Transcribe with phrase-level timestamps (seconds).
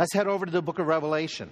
[0.00, 1.50] Let's head over to the book of Revelation.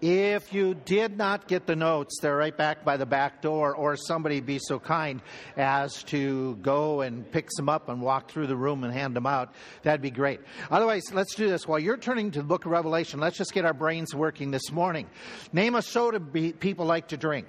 [0.00, 3.96] If you did not get the notes, they're right back by the back door, or
[3.96, 5.20] somebody be so kind
[5.56, 9.26] as to go and pick some up and walk through the room and hand them
[9.26, 9.52] out.
[9.82, 10.38] That'd be great.
[10.70, 11.66] Otherwise, let's do this.
[11.66, 14.70] While you're turning to the book of Revelation, let's just get our brains working this
[14.70, 15.10] morning.
[15.52, 17.48] Name a soda people like to drink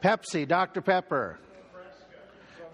[0.00, 0.80] Pepsi, Dr.
[0.80, 1.40] Pepper.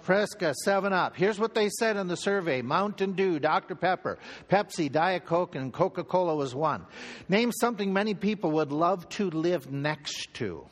[0.08, 1.16] Fresca, 7 Up.
[1.16, 3.74] Here's what they said in the survey Mountain Dew, Dr.
[3.74, 4.18] Pepper,
[4.48, 6.86] Pepsi, Diet Coke, and Coca Cola was one.
[7.28, 10.64] Name something many people would love to live next to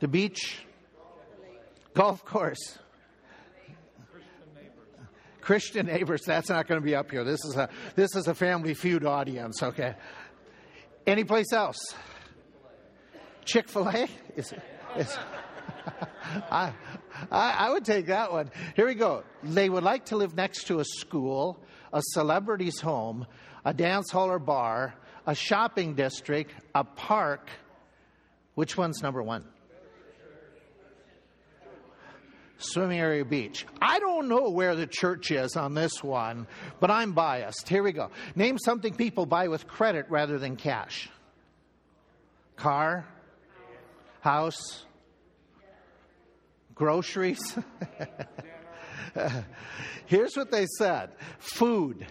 [0.00, 0.66] the beach,
[1.94, 2.80] golf course.
[5.40, 7.22] Christian neighbors, that's not going to be up here.
[7.22, 9.94] This is a this is a family feud audience, okay?
[11.06, 11.78] Any place else?
[13.44, 14.08] Chick-fil-A?
[14.34, 14.52] Is,
[14.96, 15.16] is,
[16.50, 16.72] I,
[17.30, 18.50] I, I would take that one.
[18.76, 19.24] Here we go.
[19.42, 21.58] They would like to live next to a school,
[21.92, 23.26] a celebrity's home,
[23.64, 24.94] a dance hall or bar,
[25.26, 27.50] a shopping district, a park.
[28.54, 29.44] Which one's number one?
[32.60, 33.64] Swimming area beach.
[33.80, 36.48] I don't know where the church is on this one,
[36.80, 37.68] but I'm biased.
[37.68, 38.10] Here we go.
[38.34, 41.08] Name something people buy with credit rather than cash
[42.58, 43.06] car,
[44.20, 44.84] house,
[46.78, 47.58] groceries.
[50.06, 52.06] Here's what they said food,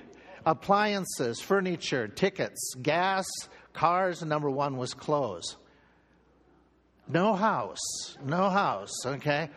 [0.45, 3.25] appliances, furniture, tickets, gas,
[3.73, 5.55] cars, and number one was clothes.
[7.07, 8.17] No house.
[8.23, 9.49] No house, okay?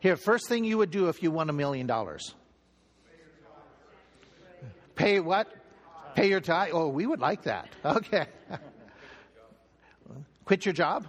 [0.00, 2.34] Here, first thing you would do if you won a million dollars.
[4.94, 5.48] Pay what?
[6.14, 6.70] Pay your tithe?
[6.74, 7.68] Oh, we would like that.
[7.84, 8.26] Okay.
[10.44, 11.06] Quit your job?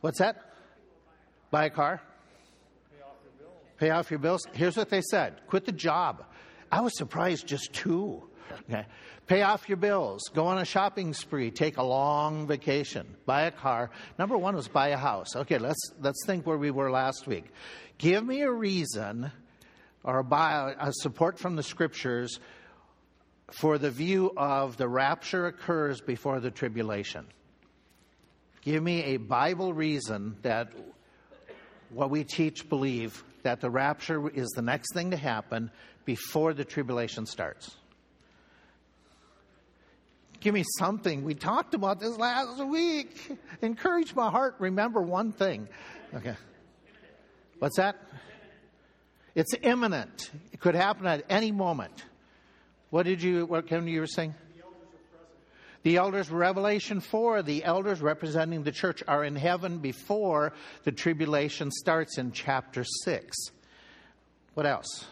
[0.00, 0.45] What's that?
[1.56, 2.02] Buy a car?
[3.78, 4.42] Pay off your bills.
[4.52, 6.22] Here's what they said quit the job.
[6.70, 8.28] I was surprised just two.
[8.68, 8.84] Okay.
[9.26, 10.24] Pay off your bills.
[10.34, 11.50] Go on a shopping spree.
[11.50, 13.06] Take a long vacation.
[13.24, 13.90] Buy a car.
[14.18, 15.34] Number one was buy a house.
[15.34, 17.46] Okay, let's let's think where we were last week.
[17.96, 19.32] Give me a reason
[20.04, 22.38] or buy a support from the scriptures
[23.50, 27.24] for the view of the rapture occurs before the tribulation.
[28.60, 30.72] Give me a Bible reason that
[31.90, 35.70] what we teach believe that the rapture is the next thing to happen
[36.04, 37.76] before the tribulation starts.
[40.40, 41.24] Give me something.
[41.24, 43.36] We talked about this last week.
[43.62, 44.56] Encourage my heart.
[44.58, 45.68] Remember one thing.
[46.14, 46.36] Okay.
[47.58, 47.96] What's that?
[49.34, 50.30] It's imminent.
[50.52, 52.04] It could happen at any moment.
[52.90, 54.34] What did you, what can you were saying?
[55.86, 60.52] The elders, Revelation 4, the elders representing the church are in heaven before
[60.82, 63.36] the tribulation starts in chapter 6.
[64.54, 65.04] What else?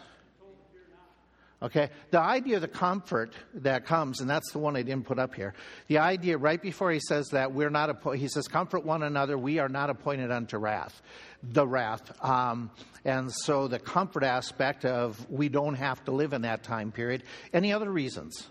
[1.63, 5.17] Okay, the idea of the comfort that comes, and that's the one I didn't put
[5.17, 5.53] up here.
[5.87, 9.37] The idea right before he says that we're not, appointed, he says, comfort one another,
[9.37, 11.01] we are not appointed unto wrath,
[11.41, 12.21] the wrath.
[12.21, 12.69] Um,
[13.05, 17.23] and so the comfort aspect of we don't have to live in that time period.
[17.53, 18.49] Any other reasons?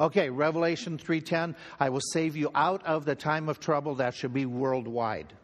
[0.00, 4.32] Okay, Revelation 3:10, I will save you out of the time of trouble that should
[4.32, 5.34] be worldwide.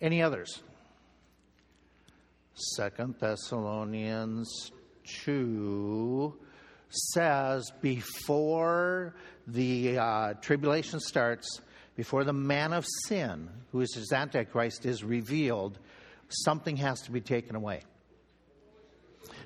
[0.00, 0.62] Any others?
[2.54, 4.72] Second Thessalonians
[5.24, 6.34] 2
[6.88, 9.14] says before
[9.46, 11.60] the uh, tribulation starts,
[11.94, 15.78] before the man of sin, who is his Antichrist, is revealed,
[16.28, 17.82] something has to be taken away.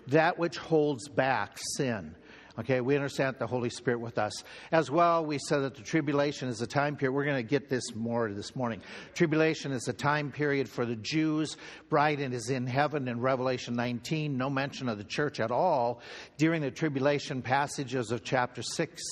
[0.06, 2.15] That which holds back sin.
[2.59, 4.45] Okay, we understand the Holy Spirit with us.
[4.73, 7.15] As well, we said that the tribulation is a time period.
[7.15, 8.83] We're going to get this more this morning.
[9.15, 11.57] Tribulation is a time period for the Jews.
[11.89, 14.37] Bride is in heaven in Revelation 19.
[14.37, 16.03] No mention of the church at all
[16.37, 19.03] during the tribulation passages of chapter 6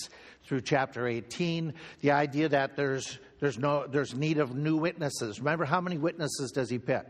[0.45, 1.73] through chapter 18.
[2.03, 5.39] The idea that there's, there's, no, there's need of new witnesses.
[5.39, 7.07] Remember, how many witnesses does he pick?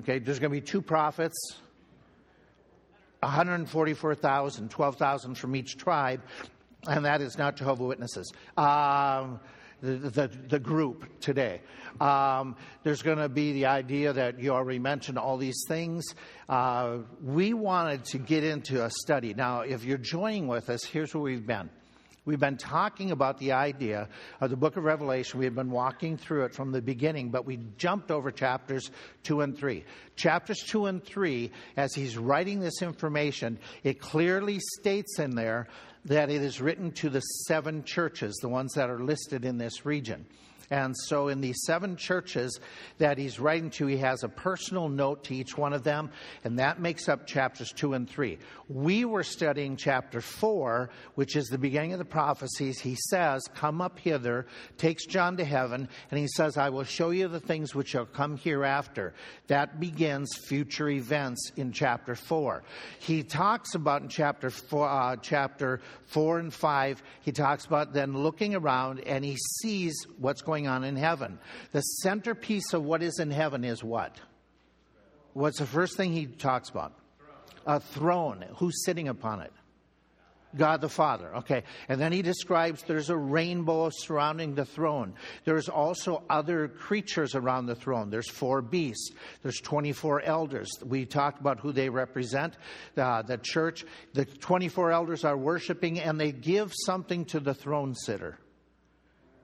[0.00, 1.36] Okay, there's going to be two prophets
[3.24, 6.22] 144,000, 12,000 from each tribe,
[6.86, 8.32] and that is not Jehovah Witnesses.
[8.56, 9.40] Um,
[9.80, 11.60] the, the, the, group today.
[12.00, 16.04] Um, there's going to be the idea that you already mentioned all these things.
[16.48, 19.34] Uh, we wanted to get into a study.
[19.34, 21.68] Now, if you're joining with us, here's where we've been.
[22.26, 24.08] We've been talking about the idea
[24.40, 25.40] of the book of Revelation.
[25.40, 28.90] We've been walking through it from the beginning, but we jumped over chapters
[29.24, 29.84] 2 and 3.
[30.16, 35.68] Chapters 2 and 3, as he's writing this information, it clearly states in there
[36.06, 39.84] that it is written to the seven churches, the ones that are listed in this
[39.84, 40.24] region.
[40.70, 42.60] And so, in these seven churches
[42.98, 46.10] that he's writing to, he has a personal note to each one of them,
[46.44, 48.38] and that makes up chapters two and three.
[48.68, 52.80] We were studying chapter four, which is the beginning of the prophecies.
[52.80, 54.46] He says, Come up hither,
[54.78, 58.06] takes John to heaven, and he says, I will show you the things which shall
[58.06, 59.14] come hereafter.
[59.48, 62.64] That begins future events in chapter four.
[62.98, 68.16] He talks about in chapter four, uh, chapter four and five, he talks about then
[68.16, 71.36] looking around and he sees what's going going on in heaven.
[71.72, 74.20] The centerpiece of what is in heaven is what?
[75.32, 76.92] What's the first thing he talks about?
[77.66, 78.44] A throne.
[78.58, 79.52] Who's sitting upon it?
[80.56, 81.34] God the Father.
[81.38, 81.64] Okay.
[81.88, 85.14] And then he describes there's a rainbow surrounding the throne.
[85.44, 88.10] There's also other creatures around the throne.
[88.10, 89.10] There's four beasts.
[89.42, 90.70] There's 24 elders.
[90.86, 92.56] We talked about who they represent.
[92.96, 97.96] Uh, the church, the 24 elders are worshiping and they give something to the throne
[97.96, 98.38] sitter.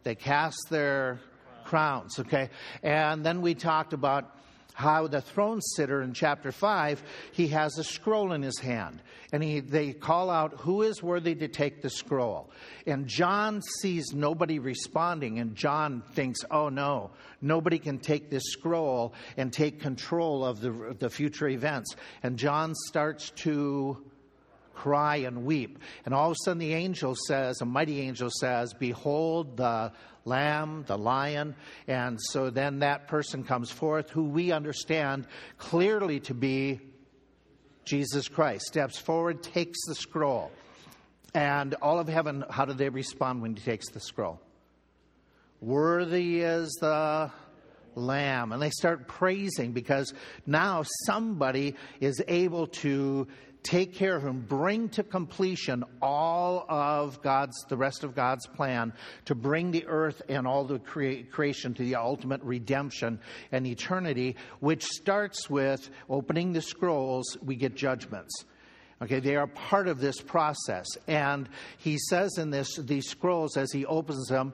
[0.02, 1.20] They cast their
[1.64, 2.50] crowns, okay?
[2.82, 4.36] And then we talked about
[4.74, 7.02] how the throne sitter in chapter 5
[7.32, 9.02] he has a scroll in his hand.
[9.32, 12.50] And he, they call out who is worthy to take the scroll?
[12.86, 17.10] And john sees nobody responding and john thinks oh no.
[17.42, 21.94] Nobody can take this scroll and take control of the, the future events.
[22.22, 24.02] And john starts to
[24.80, 25.78] cry and weep.
[26.06, 29.92] And all of a sudden, the angel says, a mighty angel says, Behold the
[30.24, 31.54] lamb, the lion.
[31.86, 35.26] And so then that person comes forth, who we understand
[35.58, 36.80] clearly to be
[37.84, 40.50] Jesus Christ, steps forward, takes the scroll.
[41.34, 44.40] And all of heaven, how do they respond when he takes the scroll?
[45.60, 47.30] Worthy is the
[47.94, 48.52] lamb.
[48.52, 50.14] And they start praising because
[50.46, 53.28] now somebody is able to
[53.62, 58.92] take care of him, bring to completion all of God's, the rest of God's plan
[59.26, 63.20] to bring the earth and all the crea- creation to the ultimate redemption
[63.52, 68.44] and eternity, which starts with opening the scrolls, we get judgments.
[69.02, 70.86] Okay, they are part of this process.
[71.06, 71.48] And
[71.78, 74.52] he says in this, these scrolls, as he opens them,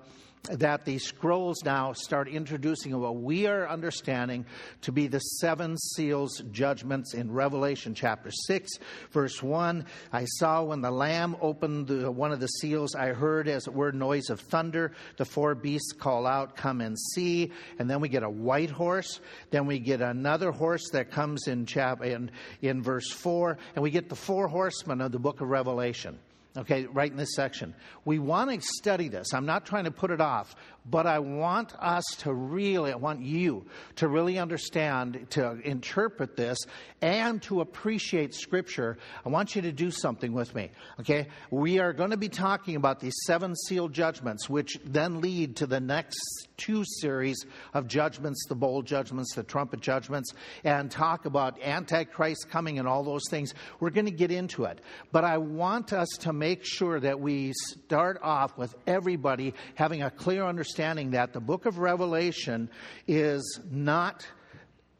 [0.53, 4.47] that the scrolls now start introducing what we are understanding
[4.83, 8.79] to be the seven seals judgments in Revelation chapter 6,
[9.11, 9.85] verse 1.
[10.13, 13.75] I saw when the Lamb opened the, one of the seals, I heard as it
[13.75, 14.93] were noise of thunder.
[15.17, 17.53] The four beasts call out, Come and see.
[17.79, 19.21] And then we get a white horse.
[19.51, 22.31] Then we get another horse that comes in, chap- in,
[22.63, 23.59] in verse 4.
[23.75, 26.19] And we get the four horsemen of the book of Revelation
[26.57, 27.75] okay, right in this section.
[28.05, 29.35] We want to study this.
[29.35, 30.55] I'm not trying to put it off,
[30.89, 33.67] but I want us to really, I want you
[33.97, 36.59] to really understand, to interpret this,
[37.03, 38.97] and to appreciate Scripture.
[39.25, 41.27] I want you to do something with me, okay?
[41.51, 45.67] We are going to be talking about these seven seal judgments, which then lead to
[45.67, 46.19] the next
[46.57, 47.45] two series
[47.75, 50.33] of judgments the bowl judgments, the trumpet judgments,
[50.65, 53.55] and talk about Antichrist coming and all those things.
[53.81, 54.81] We're going to get into it.
[55.13, 60.11] But I want us to make sure that we start off with everybody having a
[60.11, 62.69] clear understanding that the book of Revelation
[63.07, 64.27] is not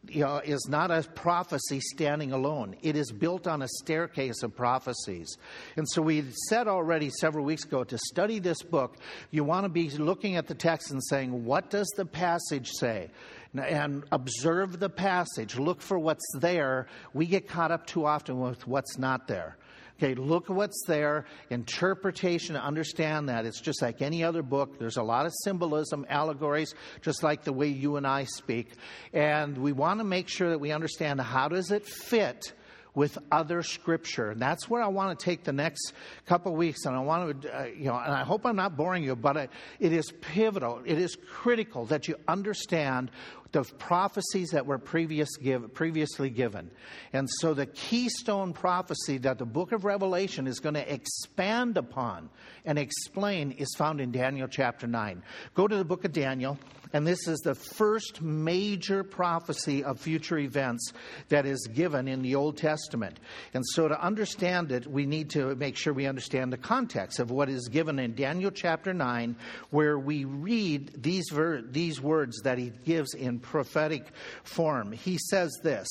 [0.09, 2.77] you know, is not a prophecy standing alone.
[2.83, 5.37] It is built on a staircase of prophecies.
[5.77, 8.97] And so we said already several weeks ago to study this book,
[9.31, 13.11] you want to be looking at the text and saying, what does the passage say?
[13.55, 15.59] And observe the passage.
[15.59, 16.87] Look for what's there.
[17.15, 19.57] We get caught up too often with what's not there.
[19.99, 23.47] Okay, look at what's there, interpretation, understand that.
[23.47, 24.79] It's just like any other book.
[24.79, 28.73] There's a lot of symbolism, allegories, just like the way you and I speak.
[29.15, 32.53] And we want to make sure that we understand how does it fit
[32.95, 34.31] with other scripture.
[34.31, 35.93] And that's where I want to take the next
[36.27, 36.85] couple weeks.
[36.85, 39.37] And I want to, uh, you know, and I hope I'm not boring you, but
[39.37, 40.83] it, it is pivotal.
[40.85, 43.11] It is critical that you understand
[43.57, 46.71] the prophecies that were previous give, previously given.
[47.15, 52.29] And so the keystone prophecy that the book of Revelation is going to expand upon
[52.67, 55.23] and explain is found in Daniel chapter 9.
[55.55, 56.59] Go to the book of Daniel,
[56.93, 60.93] and this is the first major prophecy of future events
[61.29, 63.19] that is given in the Old Testament.
[63.55, 67.31] And so to understand it, we need to make sure we understand the context of
[67.31, 69.37] what is given in Daniel chapter 9,
[69.71, 74.05] where we read these, ver- these words that he gives in prophetic
[74.45, 74.93] form.
[74.93, 75.89] He says this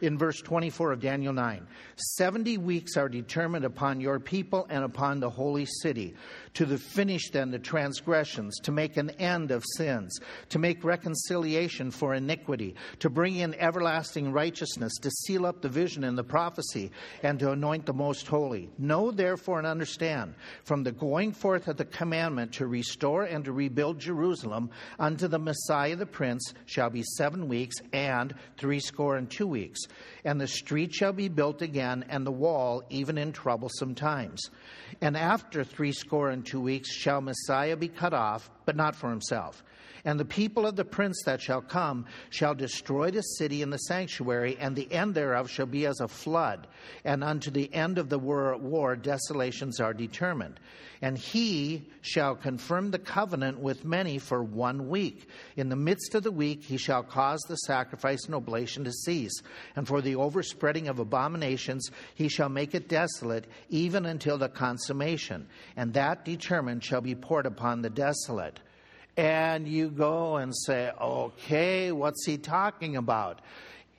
[0.00, 1.66] in verse 24 of Daniel 9
[2.16, 6.14] 70 weeks are determined upon your people and upon the holy city,
[6.54, 10.18] to the finish then the transgressions, to make an end of sins,
[10.50, 16.04] to make reconciliation for iniquity, to bring in everlasting righteousness, to seal up the vision
[16.04, 16.90] and the prophecy,
[17.22, 18.68] and to anoint the most holy.
[18.78, 23.52] Know therefore and understand from the going forth of the commandment to restore and to
[23.52, 29.46] rebuild Jerusalem unto the Messiah the Prince shall be seven weeks and threescore and two
[29.46, 29.80] weeks.
[30.28, 34.50] And the street shall be built again, and the wall even in troublesome times.
[35.00, 39.64] And after threescore and two weeks shall Messiah be cut off, but not for himself.
[40.04, 43.78] And the people of the prince that shall come shall destroy the city and the
[43.78, 46.66] sanctuary, and the end thereof shall be as a flood.
[47.04, 50.60] And unto the end of the war, desolations are determined.
[51.00, 55.28] And he shall confirm the covenant with many for one week.
[55.56, 59.42] In the midst of the week, he shall cause the sacrifice and oblation to cease.
[59.76, 65.46] And for the overspreading of abominations, he shall make it desolate, even until the consummation.
[65.76, 68.58] And that determined shall be poured upon the desolate
[69.18, 73.40] and you go and say, okay, what's he talking about?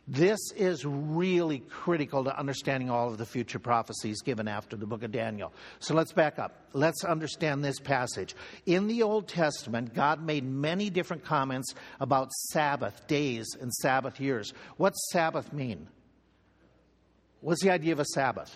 [0.07, 5.03] This is really critical to understanding all of the future prophecies given after the book
[5.03, 5.53] of Daniel.
[5.79, 6.55] So let's back up.
[6.71, 8.33] Let's understand this passage.
[8.65, 14.53] In the Old Testament, God made many different comments about Sabbath days and Sabbath years.
[14.77, 15.89] What's Sabbath mean?
[17.41, 18.55] What's the idea of a Sabbath?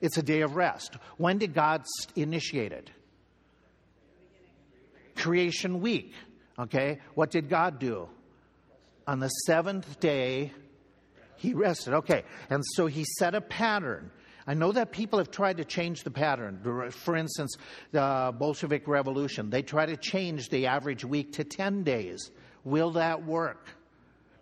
[0.00, 0.96] It's a day of rest.
[1.18, 1.84] When did God
[2.16, 2.90] initiate it?
[5.16, 6.12] Creation week.
[6.58, 7.00] Okay?
[7.14, 8.08] What did God do?
[9.06, 10.52] On the seventh day,
[11.36, 11.94] he rested.
[11.94, 12.24] Okay.
[12.50, 14.10] And so he set a pattern.
[14.46, 16.90] I know that people have tried to change the pattern.
[16.92, 17.56] For instance,
[17.90, 22.30] the Bolshevik Revolution, they try to change the average week to 10 days.
[22.62, 23.68] Will that work?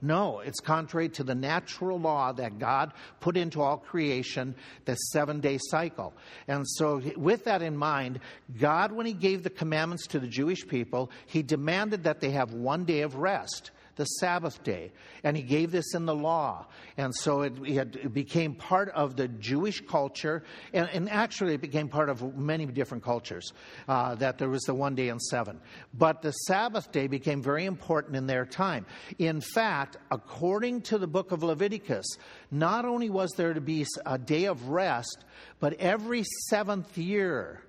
[0.04, 5.40] No, it's contrary to the natural law that God put into all creation, the seven
[5.40, 6.12] day cycle.
[6.46, 8.20] And so, with that in mind,
[8.58, 12.52] God, when He gave the commandments to the Jewish people, He demanded that they have
[12.52, 14.92] one day of rest the Sabbath day.
[15.22, 16.66] And he gave this in the law.
[16.96, 20.44] And so it, it became part of the Jewish culture.
[20.72, 23.52] And, and, actually, it became part of many different cultures
[23.88, 25.60] uh, that there was the one day in seven.
[25.92, 28.86] But the Sabbath day became very important in their time.
[29.18, 32.06] In fact, according to the book of Leviticus,
[32.50, 35.24] not only was there to be a day of rest,
[35.60, 37.60] but every seventh year,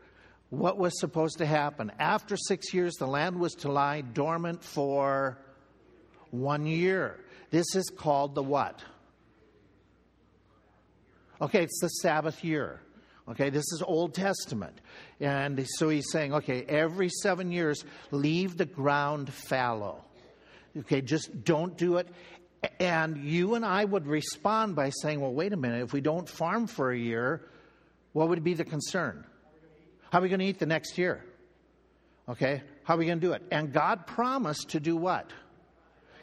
[0.50, 1.92] what was supposed to happen?
[2.00, 5.38] After six years, the land was to lie dormant for
[6.32, 7.20] one year.
[7.52, 8.82] This is called the what?
[11.42, 12.82] Okay, it's the Sabbath year.
[13.28, 14.80] Okay, this is Old Testament.
[15.20, 20.04] And so he's saying, okay, every seven years, leave the ground fallow.
[20.78, 22.08] Okay, just don't do it.
[22.80, 26.28] And you and I would respond by saying, well, wait a minute, if we don't
[26.28, 27.48] farm for a year,
[28.14, 29.26] what would be the concern?
[30.12, 31.24] How are we going to eat the next year?
[32.30, 33.44] Okay, how are we going to do it?
[33.52, 35.30] And God promised to do what?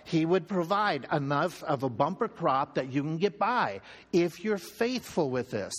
[0.04, 3.80] He would provide enough of a bumper crop that you can get by
[4.12, 5.74] if you're faithful with this.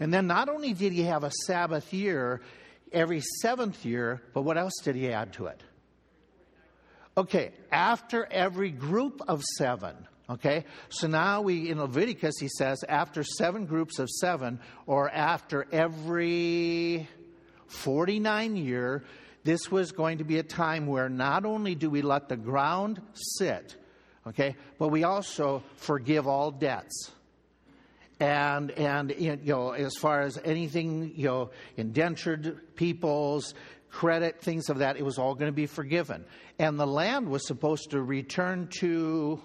[0.00, 2.40] And then not only did he have a Sabbath year
[2.92, 5.62] every seventh year, but what else did he add to it?
[7.16, 9.94] Okay, after every group of seven,
[10.30, 10.64] okay?
[10.88, 17.06] So now we, in Leviticus, he says, after seven groups of seven, or after every
[17.66, 19.04] 49 year,
[19.44, 23.00] this was going to be a time where not only do we let the ground
[23.14, 23.76] sit,
[24.26, 27.10] okay, but we also forgive all debts.
[28.20, 33.54] And, and you know, as far as anything, you know, indentured peoples,
[33.90, 36.24] credit, things of that, it was all going to be forgiven.
[36.58, 39.40] And the land was supposed to return to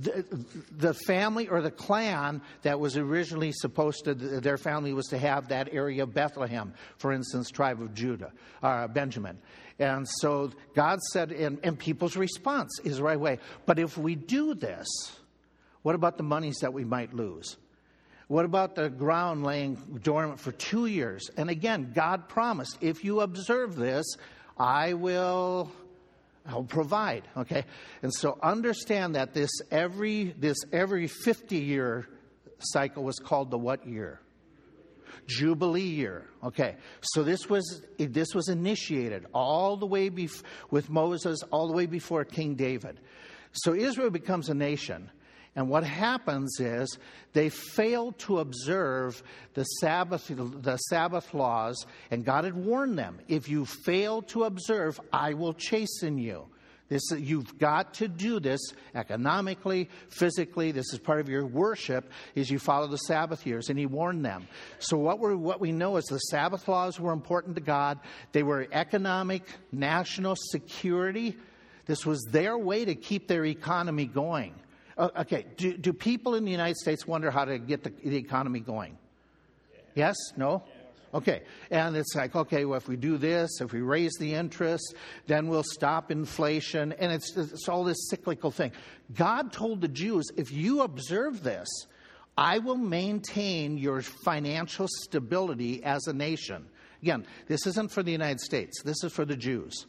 [0.00, 0.44] the,
[0.76, 5.48] the family or the clan that was originally supposed to, their family was to have
[5.48, 8.32] that area of Bethlehem, for instance, tribe of Judah,
[8.62, 9.38] uh, Benjamin.
[9.78, 13.38] And so God said, and, and people's response is right away.
[13.66, 14.86] But if we do this,
[15.82, 17.56] what about the monies that we might lose?
[18.28, 21.30] What about the ground laying dormant for two years?
[21.36, 24.06] And again, God promised, if you observe this,
[24.56, 25.70] I will
[26.46, 27.26] I'll provide.
[27.36, 27.64] Okay,
[28.02, 32.06] and so understand that this every this every fifty year
[32.58, 34.20] cycle was called the what year?
[35.26, 36.28] Jubilee year.
[36.42, 41.74] Okay, so this was this was initiated all the way bef- with Moses, all the
[41.74, 43.00] way before King David.
[43.52, 45.10] So Israel becomes a nation.
[45.56, 46.98] And what happens is
[47.32, 49.22] they fail to observe
[49.54, 55.00] the Sabbath, the Sabbath laws, and God had warned them if you fail to observe,
[55.12, 56.46] I will chasten you.
[56.88, 58.60] This, you've got to do this
[58.94, 60.70] economically, physically.
[60.70, 63.70] This is part of your worship is you follow the Sabbath years.
[63.70, 64.46] And he warned them.
[64.80, 68.00] So what, we what we know is the Sabbath laws were important to God.
[68.32, 71.36] They were economic, national security.
[71.86, 74.54] This was their way to keep their economy going.
[74.96, 78.16] Uh, okay, do, do people in the United States wonder how to get the, the
[78.16, 78.96] economy going?
[79.94, 80.16] Yes?
[80.36, 80.62] No?
[81.12, 81.42] Okay.
[81.70, 84.94] And it's like, okay, well, if we do this, if we raise the interest,
[85.26, 86.92] then we'll stop inflation.
[86.92, 88.72] And it's, it's all this cyclical thing.
[89.14, 91.68] God told the Jews, if you observe this,
[92.36, 96.66] I will maintain your financial stability as a nation.
[97.00, 99.86] Again, this isn't for the United States, this is for the Jews.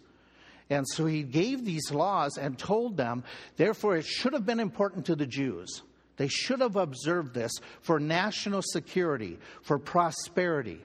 [0.69, 3.23] And so he gave these laws and told them,
[3.55, 5.83] therefore, it should have been important to the Jews.
[6.17, 10.81] They should have observed this for national security, for prosperity.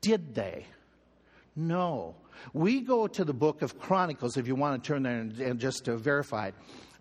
[0.00, 0.66] Did they?
[1.56, 2.14] No.
[2.52, 5.58] We go to the book of Chronicles, if you want to turn there and, and
[5.58, 6.54] just to verify it.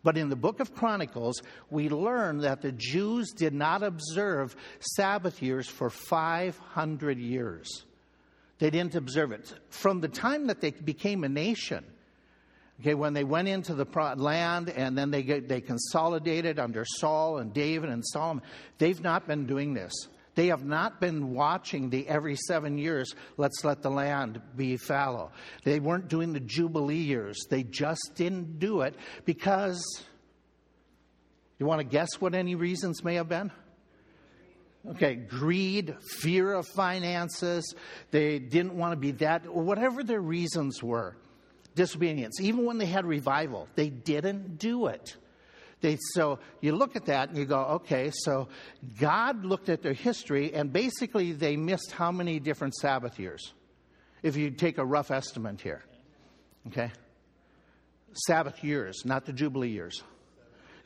[0.04, 5.42] But in the book of Chronicles, we learn that the Jews did not observe Sabbath
[5.42, 7.86] years for 500 years.
[8.60, 9.54] They didn't observe it.
[9.70, 11.84] From the time that they became a nation,
[12.82, 13.86] Okay, when they went into the
[14.18, 18.44] land and then they, get, they consolidated under Saul and David and Solomon,
[18.78, 19.94] they've not been doing this.
[20.36, 25.32] They have not been watching the every seven years, let's let the land be fallow.
[25.64, 27.46] They weren't doing the Jubilee years.
[27.50, 29.82] They just didn't do it because,
[31.58, 33.50] you want to guess what any reasons may have been?
[34.90, 37.74] Okay, greed, fear of finances,
[38.12, 41.16] they didn't want to be that, whatever their reasons were
[41.76, 42.40] disobedience.
[42.42, 45.16] Even when they had revival, they didn't do it.
[45.82, 48.48] They, so you look at that and you go, okay, so
[49.00, 53.54] God looked at their history and basically they missed how many different Sabbath years?
[54.24, 55.84] If you take a rough estimate here.
[56.68, 56.92] Okay?
[58.26, 60.02] Sabbath years, not the Jubilee years.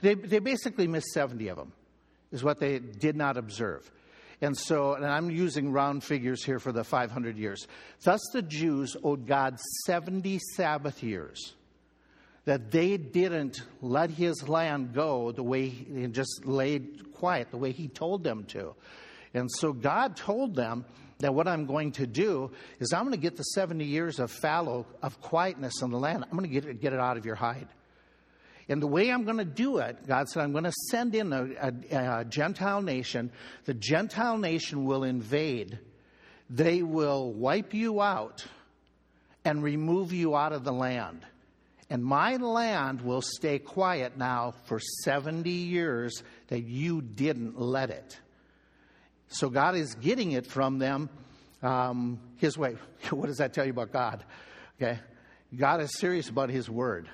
[0.01, 1.71] They, they basically missed 70 of them,
[2.31, 3.89] is what they did not observe.
[4.41, 7.67] And so, and I'm using round figures here for the 500 years.
[8.03, 11.53] Thus, the Jews owed God 70 Sabbath years
[12.45, 17.71] that they didn't let his land go the way he just laid quiet, the way
[17.71, 18.73] he told them to.
[19.33, 20.85] And so, God told them
[21.19, 24.31] that what I'm going to do is I'm going to get the 70 years of
[24.31, 27.25] fallow, of quietness in the land, I'm going to get it, get it out of
[27.25, 27.67] your hide.
[28.69, 31.33] And the way I'm going to do it, God said, I'm going to send in
[31.33, 33.31] a, a, a Gentile nation.
[33.65, 35.79] The Gentile nation will invade,
[36.49, 38.45] they will wipe you out
[39.43, 41.25] and remove you out of the land.
[41.89, 48.19] And my land will stay quiet now for 70 years that you didn't let it.
[49.29, 51.09] So God is getting it from them
[51.63, 52.75] um, His way.
[53.09, 54.23] What does that tell you about God?
[54.79, 54.99] Okay.
[55.55, 57.09] God is serious about His word.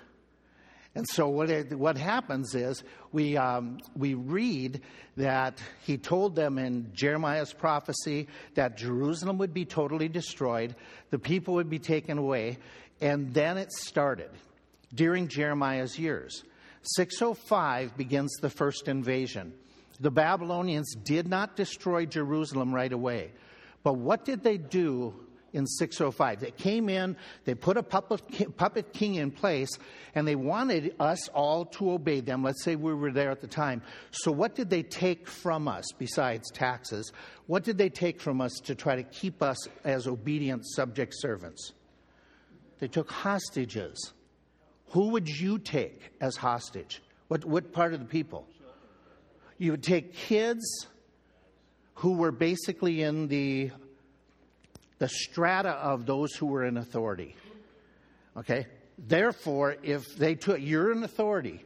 [0.95, 2.81] And so what, it, what happens is
[3.11, 4.81] we, um, we read
[5.17, 10.73] that he told them in Jeremiah's prophecy that Jerusalem would be totally destroyed,
[11.09, 12.57] the people would be taken away,
[13.01, 14.29] and then it started
[14.93, 16.43] during Jeremiah's years.
[16.95, 19.53] 605 begins the first invasion.
[19.99, 23.31] The Babylonians did not destroy Jerusalem right away.
[23.83, 25.13] But what did they do
[25.55, 26.41] in 605.
[26.41, 27.15] They came in,
[27.45, 29.69] they put a puppet, king in place,
[30.13, 32.43] and they wanted us all to obey them.
[32.43, 33.81] Let's say we were there at the time.
[34.11, 37.11] So, what did they take from us besides taxes?
[37.47, 41.73] What did they take from us to try to keep us as obedient subject servants?
[42.79, 44.13] They took hostages.
[44.89, 47.01] Who would you take as hostage?
[47.29, 48.47] What, what part of the people?
[49.57, 50.87] You would take kids
[51.95, 53.71] who were basically in the
[54.97, 57.35] the strata of those who were in authority.
[58.37, 58.67] Okay?
[58.97, 61.63] Therefore, if they took, you're in authority,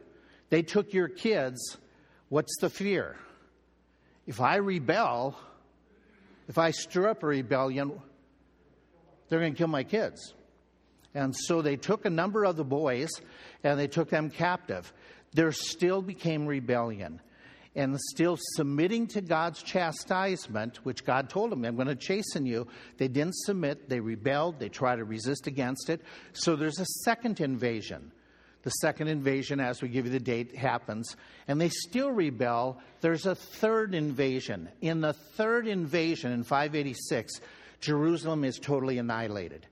[0.48, 1.76] they took your kids,
[2.28, 3.16] what's the fear?
[4.26, 5.38] If I rebel,
[6.48, 7.92] if I stir up a rebellion,
[9.28, 10.34] they're going to kill my kids.
[11.14, 13.10] And so they took a number of the boys
[13.62, 14.92] and they took them captive.
[15.32, 17.20] There still became rebellion
[17.74, 22.66] and still submitting to God's chastisement, which God told them, I'm going to chasten you.
[22.98, 26.00] They didn't submit, they rebelled, they tried to resist against it.
[26.32, 28.12] So there's a second invasion.
[28.62, 31.16] The second invasion, as we give you the date, happens,
[31.48, 32.78] and they still rebel.
[33.00, 34.68] There's a third invasion.
[34.82, 37.40] In the third invasion in 586,
[37.80, 39.66] Jerusalem is totally annihilated.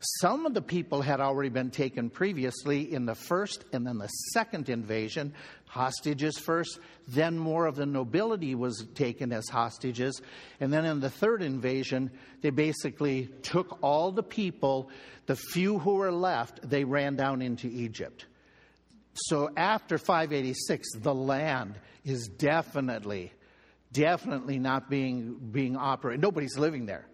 [0.00, 4.08] Some of the people had already been taken previously in the first and then the
[4.34, 5.32] second invasion,
[5.64, 6.78] hostages first,
[7.08, 10.20] then more of the nobility was taken as hostages,
[10.60, 12.10] and then in the third invasion,
[12.42, 14.90] they basically took all the people,
[15.26, 18.26] the few who were left, they ran down into Egypt.
[19.14, 23.32] So after 586, the land is definitely,
[23.92, 26.20] definitely not being, being operated.
[26.20, 27.06] Nobody's living there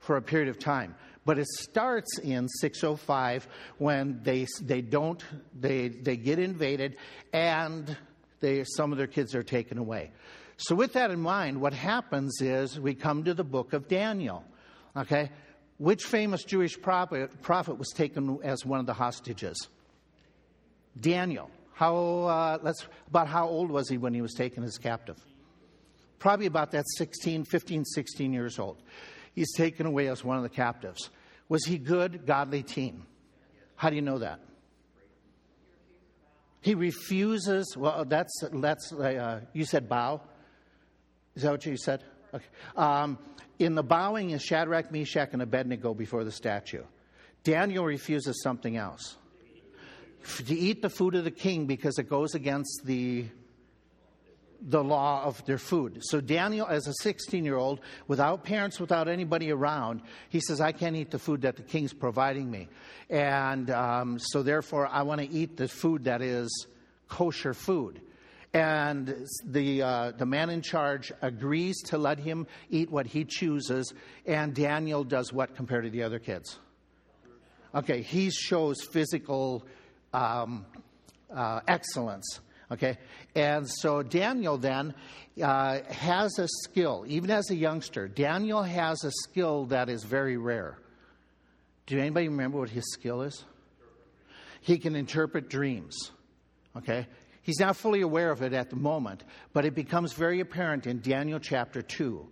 [0.00, 0.94] for a period of time.
[1.24, 3.46] But it starts in 605
[3.78, 5.22] when they, they don't,
[5.58, 6.96] they, they get invaded
[7.32, 7.96] and
[8.40, 10.10] they, some of their kids are taken away.
[10.56, 14.44] So, with that in mind, what happens is we come to the book of Daniel.
[14.96, 15.30] Okay?
[15.78, 19.68] Which famous Jewish prophet, prophet was taken as one of the hostages?
[21.00, 21.50] Daniel.
[21.72, 25.16] How, uh, let's, about how old was he when he was taken as captive?
[26.18, 28.76] Probably about that 16, 15, 16 years old.
[29.34, 31.10] He's taken away as one of the captives.
[31.48, 33.04] Was he good, godly teen?
[33.76, 34.40] How do you know that?
[36.60, 37.76] He refuses.
[37.76, 38.92] Well, that's that's.
[38.92, 40.20] Uh, you said bow.
[41.34, 42.04] Is that what you said?
[42.32, 42.44] Okay.
[42.76, 43.18] Um,
[43.58, 46.84] in the bowing is Shadrach, Meshach, and Abednego before the statue.
[47.44, 49.16] Daniel refuses something else
[50.46, 53.26] to eat the food of the king because it goes against the
[54.64, 55.98] the law of their food.
[56.02, 60.72] So Daniel, as a 16 year old, without parents, without anybody around, he says, "I
[60.72, 62.68] can't eat the food that the king's providing me,"
[63.10, 66.66] and um, so therefore I want to eat the food that is
[67.08, 68.00] kosher food.
[68.54, 73.92] And the uh, the man in charge agrees to let him eat what he chooses,
[74.26, 76.58] and Daniel does what compared to the other kids?
[77.74, 79.64] Okay, he shows physical
[80.12, 80.66] um,
[81.34, 82.40] uh, excellence.
[82.72, 82.96] Okay?
[83.34, 84.94] And so Daniel then
[85.40, 90.36] uh, has a skill, even as a youngster, Daniel has a skill that is very
[90.38, 90.78] rare.
[91.86, 93.44] Do anybody remember what his skill is?
[94.62, 96.12] He can interpret dreams.
[96.76, 97.06] Okay?
[97.42, 101.00] He's not fully aware of it at the moment, but it becomes very apparent in
[101.00, 102.26] Daniel chapter 2.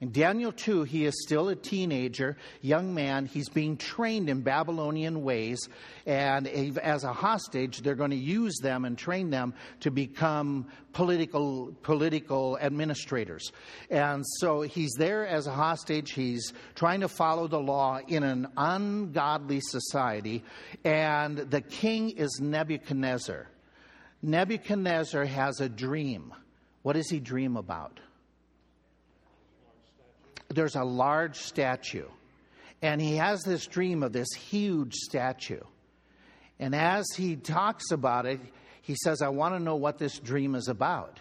[0.00, 3.26] In Daniel 2, he is still a teenager, young man.
[3.26, 5.68] He's being trained in Babylonian ways.
[6.06, 11.74] And as a hostage, they're going to use them and train them to become political,
[11.82, 13.52] political administrators.
[13.90, 16.12] And so he's there as a hostage.
[16.12, 20.44] He's trying to follow the law in an ungodly society.
[20.82, 23.48] And the king is Nebuchadnezzar.
[24.22, 26.32] Nebuchadnezzar has a dream.
[26.80, 28.00] What does he dream about?
[30.50, 32.06] There's a large statue.
[32.82, 35.60] And he has this dream of this huge statue.
[36.58, 38.40] And as he talks about it,
[38.82, 41.18] he says, I want to know what this dream is about.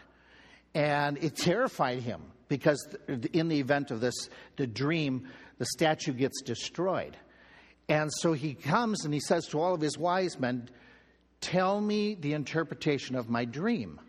[0.73, 2.95] And it terrified him because
[3.33, 7.15] in the event of this, the dream, the statue gets destroyed.
[7.87, 10.69] And so he comes and he says to all of his wise men,
[11.41, 13.99] Tell me the interpretation of my dream.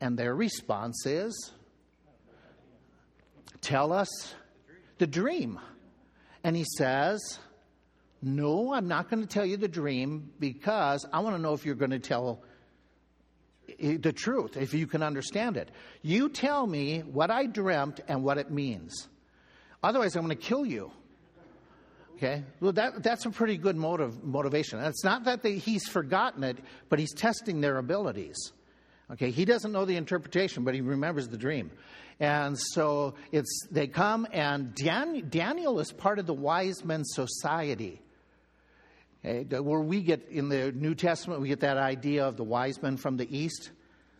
[0.00, 1.52] And their response is,
[3.60, 4.34] Tell us
[4.98, 5.58] the dream.
[6.44, 7.38] And he says,
[8.22, 11.66] No, I'm not going to tell you the dream because I want to know if
[11.66, 12.42] you're going to tell
[13.78, 15.70] the truth, if you can understand it.
[16.02, 19.08] You tell me what I dreamt and what it means.
[19.82, 20.90] Otherwise, I'm going to kill you.
[22.16, 22.44] Okay?
[22.60, 24.78] Well, that, that's a pretty good motive, motivation.
[24.80, 26.56] It's not that they, he's forgotten it,
[26.88, 28.52] but he's testing their abilities.
[29.12, 29.30] Okay?
[29.30, 31.70] He doesn't know the interpretation, but he remembers the dream.
[32.18, 38.00] And so it's they come, and Dan, Daniel is part of the wise men society.
[39.22, 42.96] Where we get in the New Testament, we get that idea of the wise men
[42.96, 43.70] from the east.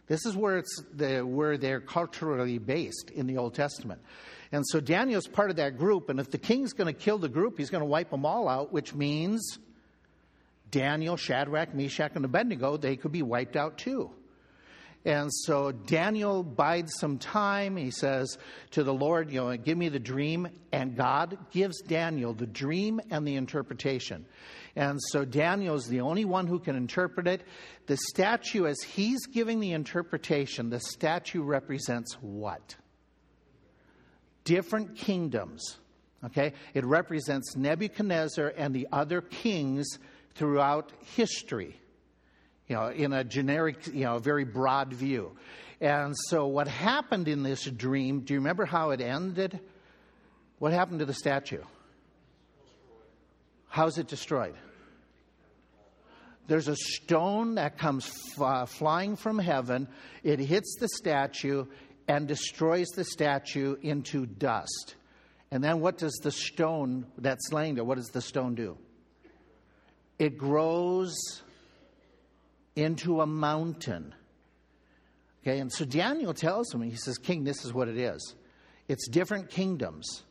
[0.08, 4.00] This is where it's the, where they're culturally based in the Old Testament.
[4.52, 7.28] And so Daniel's part of that group, and if the king's going to kill the
[7.28, 9.58] group, he's going to wipe them all out, which means
[10.70, 14.10] Daniel, Shadrach, Meshach, and Abednego, they could be wiped out too.
[15.06, 17.76] And so Daniel bides some time.
[17.76, 18.36] He says
[18.72, 20.48] to the Lord, you know, give me the dream.
[20.72, 24.26] And God gives Daniel the dream and the interpretation.
[24.74, 27.42] And so Daniel is the only one who can interpret it.
[27.86, 32.74] The statue, as he's giving the interpretation, the statue represents what?
[34.42, 35.78] Different kingdoms.
[36.24, 36.52] Okay?
[36.74, 39.86] It represents Nebuchadnezzar and the other kings
[40.34, 41.80] throughout history
[42.68, 45.36] you know, in a generic, you know, very broad view.
[45.80, 49.60] And so, what happened in this dream, do you remember how it ended?
[50.58, 51.62] What happened to the statue?
[53.68, 54.54] How's it destroyed?
[56.48, 59.88] There's a stone that comes f- flying from heaven,
[60.22, 61.66] it hits the statue
[62.08, 64.94] and destroys the statue into dust.
[65.50, 68.78] And then, what does the stone that's laying there, what does the stone do?
[70.18, 71.14] It grows
[72.76, 74.14] into a mountain.
[75.42, 78.34] Okay, and so Daniel tells him, he says, King, this is what it is.
[78.88, 80.22] It's different kingdoms.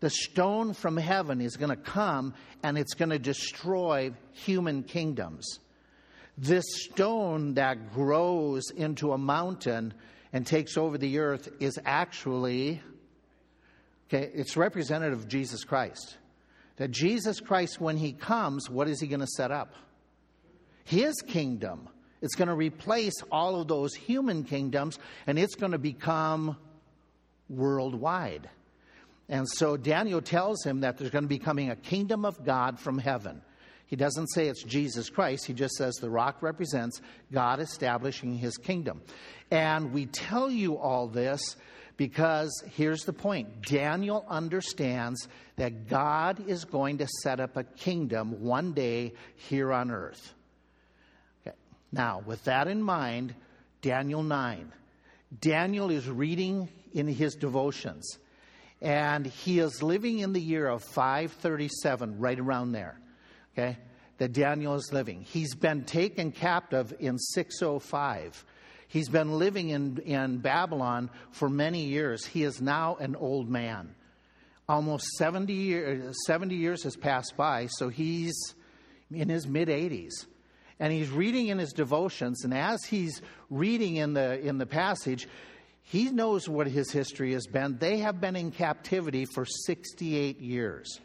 [0.00, 5.58] The stone from heaven is going to come and it's going to destroy human kingdoms.
[6.38, 9.92] this stone that grows into a mountain
[10.32, 12.80] and takes over the earth is actually,
[14.08, 16.16] okay, it's representative of Jesus Christ.
[16.76, 19.74] That Jesus Christ, when he comes, what is he going to set up?
[20.88, 21.86] His kingdom.
[22.22, 26.56] It's going to replace all of those human kingdoms and it's going to become
[27.50, 28.48] worldwide.
[29.28, 32.80] And so Daniel tells him that there's going to be coming a kingdom of God
[32.80, 33.42] from heaven.
[33.84, 35.44] He doesn't say it's Jesus Christ.
[35.44, 39.02] He just says the rock represents God establishing his kingdom.
[39.50, 41.56] And we tell you all this
[41.98, 48.40] because here's the point Daniel understands that God is going to set up a kingdom
[48.42, 50.32] one day here on earth.
[51.92, 53.34] Now, with that in mind,
[53.82, 54.72] Daniel 9.
[55.40, 58.18] Daniel is reading in his devotions,
[58.80, 62.98] and he is living in the year of 537, right around there
[63.58, 63.76] okay,
[64.18, 65.22] that Daniel is living.
[65.22, 68.44] He's been taken captive in 605.
[68.88, 72.24] He's been living in, in Babylon for many years.
[72.24, 73.94] He is now an old man.
[74.68, 78.34] Almost 70, year, 70 years has passed by, so he's
[79.10, 80.26] in his mid 80s.
[80.80, 85.26] And he's reading in his devotions, and as he's reading in the, in the passage,
[85.82, 87.78] he knows what his history has been.
[87.78, 91.00] They have been in captivity for 68 years.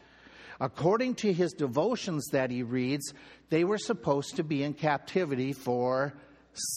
[0.60, 3.12] According to his devotions that he reads,
[3.50, 6.14] they were supposed to be in captivity for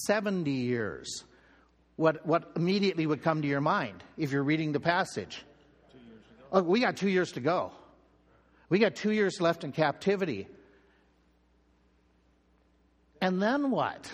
[0.06, 1.24] 70 years.
[1.98, 5.44] What, what immediately would come to your mind if you're reading the passage?
[6.52, 7.72] Oh, we got two years to go.
[8.70, 10.48] We got two years left in captivity.
[13.22, 14.12] And then what?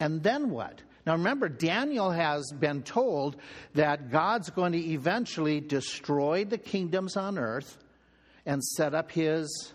[0.00, 0.82] And then what?
[1.06, 3.36] Now remember, Daniel has been told
[3.74, 7.76] that God's going to eventually destroy the kingdoms on earth
[8.46, 9.72] and set up his,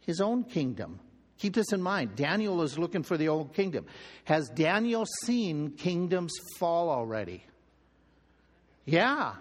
[0.00, 1.00] his own kingdom.
[1.38, 2.16] Keep this in mind.
[2.16, 3.86] Daniel is looking for the old kingdom.
[4.24, 7.44] Has Daniel seen kingdoms fall already?
[8.84, 9.34] Yeah.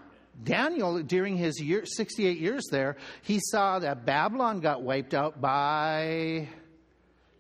[0.44, 6.48] Daniel, during his year, 68 years there, he saw that Babylon got wiped out by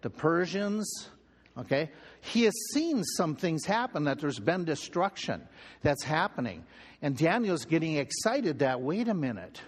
[0.07, 1.09] the Persians.
[1.57, 1.91] Okay?
[2.21, 5.41] He has seen some things happen, that there's been destruction
[5.81, 6.63] that's happening.
[7.01, 9.61] And Daniel's getting excited that, wait a minute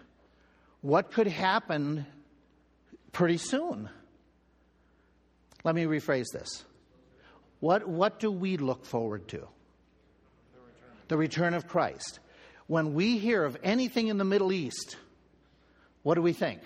[0.82, 2.06] what could happen
[3.12, 3.90] pretty soon.
[5.66, 6.64] Let me rephrase this.
[7.60, 9.46] What, what do we look forward to?
[11.10, 12.20] The return of Christ.
[12.68, 14.96] When we hear of anything in the Middle East,
[16.04, 16.62] what do we think?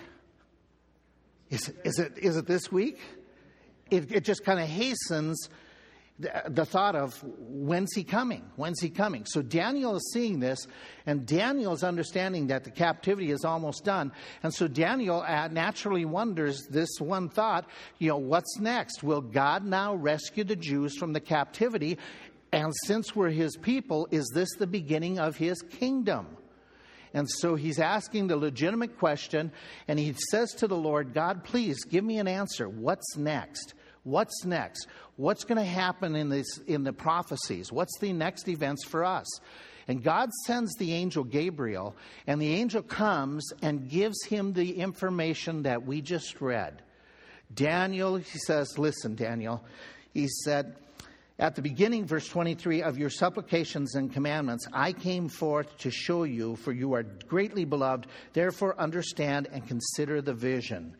[1.50, 3.00] Is, is, it, is it this week?
[3.90, 5.48] It, it just kind of hastens
[6.18, 8.44] the thought of when's he coming?
[8.54, 9.26] When's he coming?
[9.26, 10.66] So Daniel is seeing this,
[11.06, 14.12] and Daniel is understanding that the captivity is almost done.
[14.44, 17.66] And so Daniel uh, naturally wonders this one thought,
[17.98, 19.02] you know, what's next?
[19.02, 21.98] Will God now rescue the Jews from the captivity?
[22.52, 26.36] And since we're his people, is this the beginning of his kingdom?
[27.14, 29.52] And so he's asking the legitimate question,
[29.86, 32.68] and he says to the Lord, God, please give me an answer.
[32.68, 33.74] What's next?
[34.02, 34.88] What's next?
[35.16, 37.72] What's going to happen in, this, in the prophecies?
[37.72, 39.26] What's the next events for us?
[39.86, 41.94] And God sends the angel Gabriel,
[42.26, 46.82] and the angel comes and gives him the information that we just read.
[47.52, 49.62] Daniel, he says, Listen, Daniel,
[50.12, 50.74] he said,
[51.38, 56.22] at the beginning, verse 23, of your supplications and commandments, I came forth to show
[56.22, 58.06] you, for you are greatly beloved.
[58.32, 60.96] Therefore, understand and consider the vision.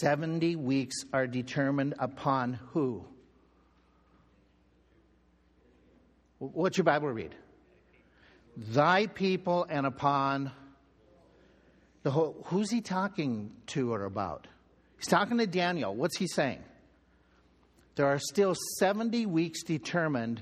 [0.00, 3.04] 70 weeks are determined upon who?
[6.38, 7.34] What's your Bible read?
[8.56, 10.50] Thy people and upon
[12.02, 12.42] the whole.
[12.46, 14.46] Who's he talking to or about?
[14.96, 15.94] He's talking to Daniel.
[15.94, 16.64] What's he saying?
[18.00, 20.40] There are still 70 weeks determined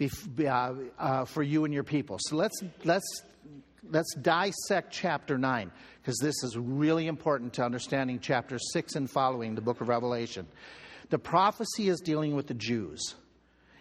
[0.00, 2.16] uh, uh, for you and your people.
[2.18, 3.22] So let's, let's,
[3.90, 9.54] let's dissect chapter 9 because this is really important to understanding chapter 6 and following
[9.54, 10.46] the book of Revelation.
[11.10, 13.16] The prophecy is dealing with the Jews.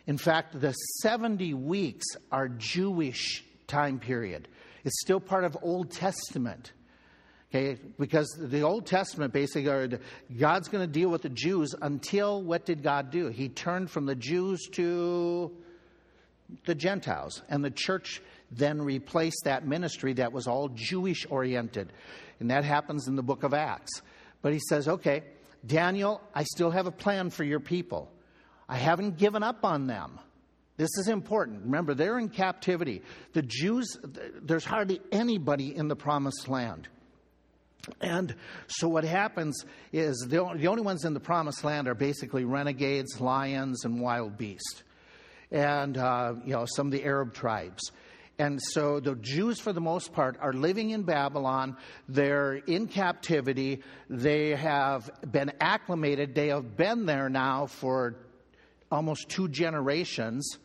[0.05, 4.49] In fact, the 70 weeks are Jewish time period.
[4.83, 6.73] It's still part of Old Testament.
[7.53, 9.63] Okay, because the Old Testament basically
[10.39, 13.27] God's going to deal with the Jews until what did God do?
[13.27, 15.51] He turned from the Jews to
[16.65, 17.41] the Gentiles.
[17.49, 21.91] And the church then replaced that ministry that was all Jewish oriented.
[22.39, 24.01] And that happens in the book of Acts.
[24.41, 25.23] But he says, okay,
[25.65, 28.09] Daniel, I still have a plan for your people.
[28.69, 30.19] I haven't given up on them.
[30.77, 31.63] This is important.
[31.65, 33.01] Remember, they're in captivity.
[33.33, 33.97] The Jews,
[34.41, 36.87] there's hardly anybody in the promised land.
[37.99, 38.35] And
[38.67, 43.19] so what happens is the, the only ones in the promised land are basically renegades,
[43.19, 44.83] lions, and wild beasts,
[45.51, 47.91] and uh, you know some of the Arab tribes.
[48.39, 51.77] And so the Jews, for the most part, are living in Babylon.
[52.09, 53.83] They're in captivity.
[54.09, 56.33] They have been acclimated.
[56.33, 58.15] They have been there now for
[58.91, 60.57] almost two generations.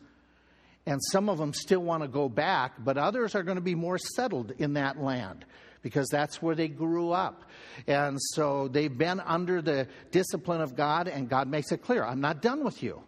[0.87, 3.75] And some of them still want to go back, but others are going to be
[3.75, 5.45] more settled in that land
[5.81, 7.43] because that's where they grew up.
[7.87, 12.21] And so they've been under the discipline of God, and God makes it clear I'm
[12.21, 13.01] not done with you.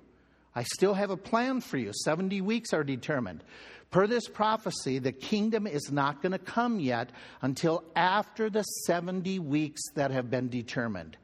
[0.55, 1.91] I still have a plan for you.
[1.93, 3.43] 70 weeks are determined.
[3.91, 7.09] Per this prophecy, the kingdom is not going to come yet
[7.41, 11.17] until after the 70 weeks that have been determined.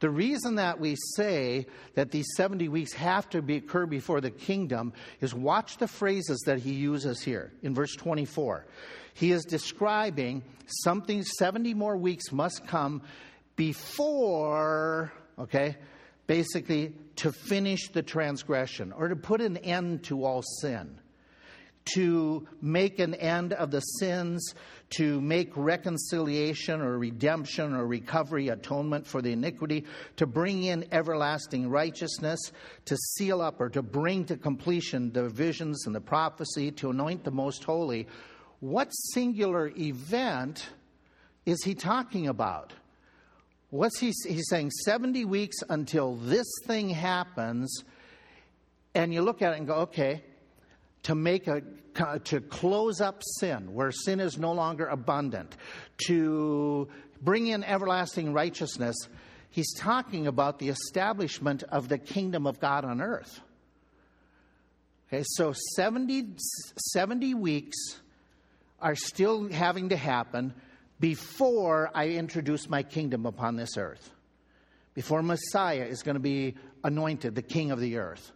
[0.00, 4.30] The reason that we say that these 70 weeks have to be, occur before the
[4.30, 8.66] kingdom is watch the phrases that he uses here in verse 24.
[9.20, 10.42] He is describing
[10.82, 13.02] something 70 more weeks must come
[13.54, 15.76] before, okay,
[16.26, 20.98] basically to finish the transgression or to put an end to all sin
[21.94, 24.54] to make an end of the sins,
[24.90, 29.84] to make reconciliation or redemption or recovery, atonement for the iniquity,
[30.16, 32.38] to bring in everlasting righteousness,
[32.84, 37.24] to seal up or to bring to completion the visions and the prophecy, to anoint
[37.24, 38.06] the most holy.
[38.60, 40.68] What singular event
[41.46, 42.72] is he talking about?
[43.70, 47.84] What's he he's saying 70 weeks until this thing happens
[48.94, 50.24] and you look at it and go okay
[51.04, 51.62] to make a
[52.24, 55.56] to close up sin where sin is no longer abundant
[56.06, 56.88] to
[57.22, 58.96] bring in everlasting righteousness
[59.50, 63.40] he's talking about the establishment of the kingdom of god on earth
[65.08, 66.28] okay so 70,
[66.92, 67.76] 70 weeks
[68.80, 70.54] are still having to happen
[70.98, 74.10] before i introduce my kingdom upon this earth
[74.94, 78.32] before messiah is going to be anointed the king of the earth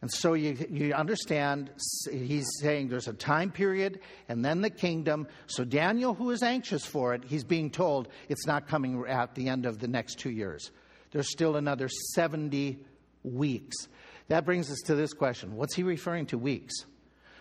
[0.00, 1.70] and so you, you understand,
[2.10, 5.26] he's saying there's a time period and then the kingdom.
[5.48, 9.48] So Daniel, who is anxious for it, he's being told it's not coming at the
[9.48, 10.70] end of the next two years.
[11.10, 12.78] There's still another 70
[13.24, 13.88] weeks.
[14.28, 16.74] That brings us to this question What's he referring to weeks?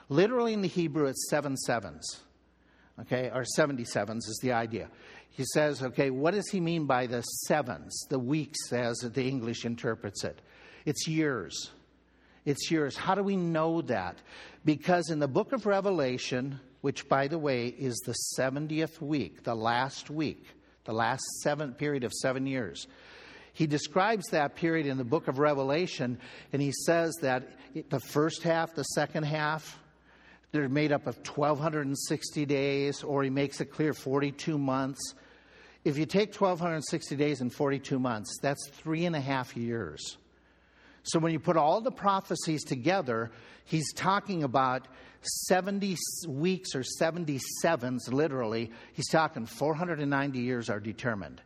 [0.10, 2.22] Literally in the Hebrew, it's seven sevens,
[3.02, 4.90] okay, or 77s is the idea.
[5.30, 9.66] He says, okay, what does he mean by the sevens, the weeks, as the English
[9.66, 10.42] interprets it?
[10.86, 11.72] It's years.
[12.46, 12.96] It's years.
[12.96, 14.18] How do we know that?
[14.64, 19.54] Because in the book of Revelation, which, by the way, is the 70th week, the
[19.54, 20.46] last week,
[20.86, 22.88] the last seven period of seven years,
[23.52, 26.20] he describes that period in the book of Revelation,
[26.54, 27.50] and he says that
[27.90, 29.78] the first half, the second half,
[30.52, 35.14] they're made up of 1,260 days, or he makes it clear 42 months.
[35.84, 40.18] If you take 1,260 days and 42 months, that's three and a half years.
[41.04, 43.32] So when you put all the prophecies together,
[43.66, 44.88] he's talking about
[45.48, 45.96] 70
[46.28, 48.72] weeks or 77s, literally.
[48.94, 51.42] He's talking 490 years are determined.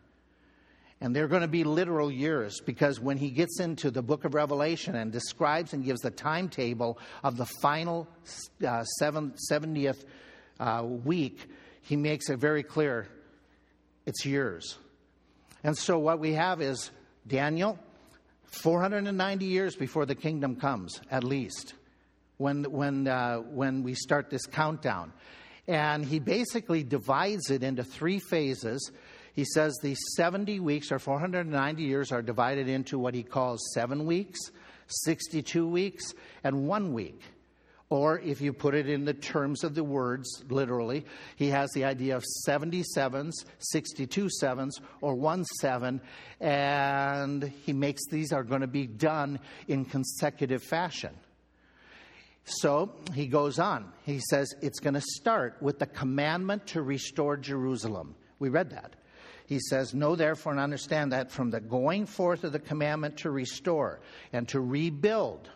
[1.02, 4.36] And they're going to be literal years because when he gets into the book of
[4.36, 8.08] Revelation and describes and gives the timetable of the final
[8.66, 10.06] uh, seven, 70th
[10.60, 11.50] uh, week,
[11.82, 13.08] he makes it very clear
[14.06, 14.78] it's years.
[15.64, 16.92] And so what we have is
[17.28, 17.80] Daniel
[18.52, 21.74] 490 years before the kingdom comes, at least,
[22.38, 25.14] when, when, uh, when we start this countdown.
[25.68, 28.92] And he basically divides it into three phases.
[29.34, 34.06] He says the 70 weeks or 490 years are divided into what he calls seven
[34.06, 34.40] weeks,
[34.88, 36.14] 62 weeks,
[36.44, 37.22] and one week.
[37.92, 41.84] Or if you put it in the terms of the words, literally, he has the
[41.84, 46.00] idea of 77s, 62 sevens, or one seven,
[46.40, 51.14] and he makes these are going to be done in consecutive fashion.
[52.46, 53.92] So he goes on.
[54.04, 58.16] He says it's going to start with the commandment to restore Jerusalem.
[58.40, 58.96] We read that.
[59.52, 63.32] He says, Know therefore and understand that from the going forth of the commandment to
[63.32, 64.00] restore
[64.32, 65.50] and to rebuild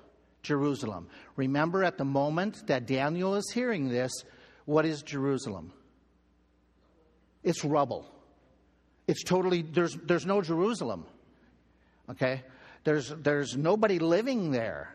[0.44, 1.08] Jerusalem.
[1.38, 4.12] Remember, at the moment that Daniel is hearing this,
[4.66, 5.72] what is Jerusalem?
[7.42, 8.06] It's rubble.
[9.08, 11.06] It's totally, there's, there's no Jerusalem.
[12.10, 12.44] Okay?
[12.84, 14.94] There's, there's nobody living there.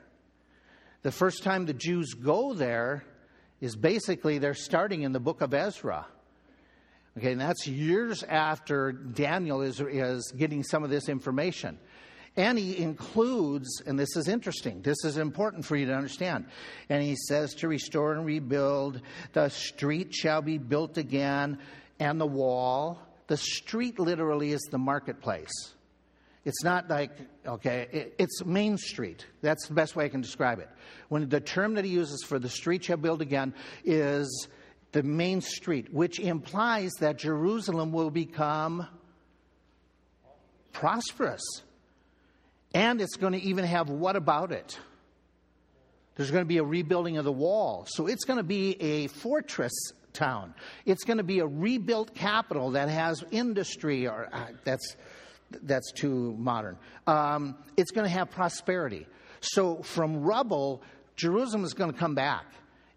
[1.00, 3.02] The first time the Jews go there
[3.62, 6.04] is basically they're starting in the book of Ezra.
[7.20, 11.78] Okay, and that's years after Daniel is, is getting some of this information.
[12.34, 16.46] And he includes, and this is interesting, this is important for you to understand.
[16.88, 19.02] And he says to restore and rebuild,
[19.34, 21.58] the street shall be built again,
[21.98, 23.02] and the wall.
[23.30, 25.52] the street literally is the marketplace.
[26.44, 27.12] It's not like,
[27.46, 29.26] okay, it's Main Street.
[29.40, 30.68] That's the best way I can describe it.
[31.10, 33.54] When the term that he uses for the street shall build again
[33.84, 34.48] is
[34.92, 38.86] the main street, which implies that Jerusalem will become
[40.72, 41.42] prosperous.
[42.74, 44.78] And it's going to even have what about it?
[46.16, 47.86] There's going to be a rebuilding of the wall.
[47.88, 49.72] So it's going to be a fortress
[50.12, 50.54] town.
[50.84, 54.96] It's going to be a rebuilt capital that has industry, or uh, that's,
[55.62, 56.76] that's too modern.
[57.06, 59.06] Um, it's going to have prosperity.
[59.40, 60.82] So from rubble,
[61.16, 62.44] Jerusalem is going to come back,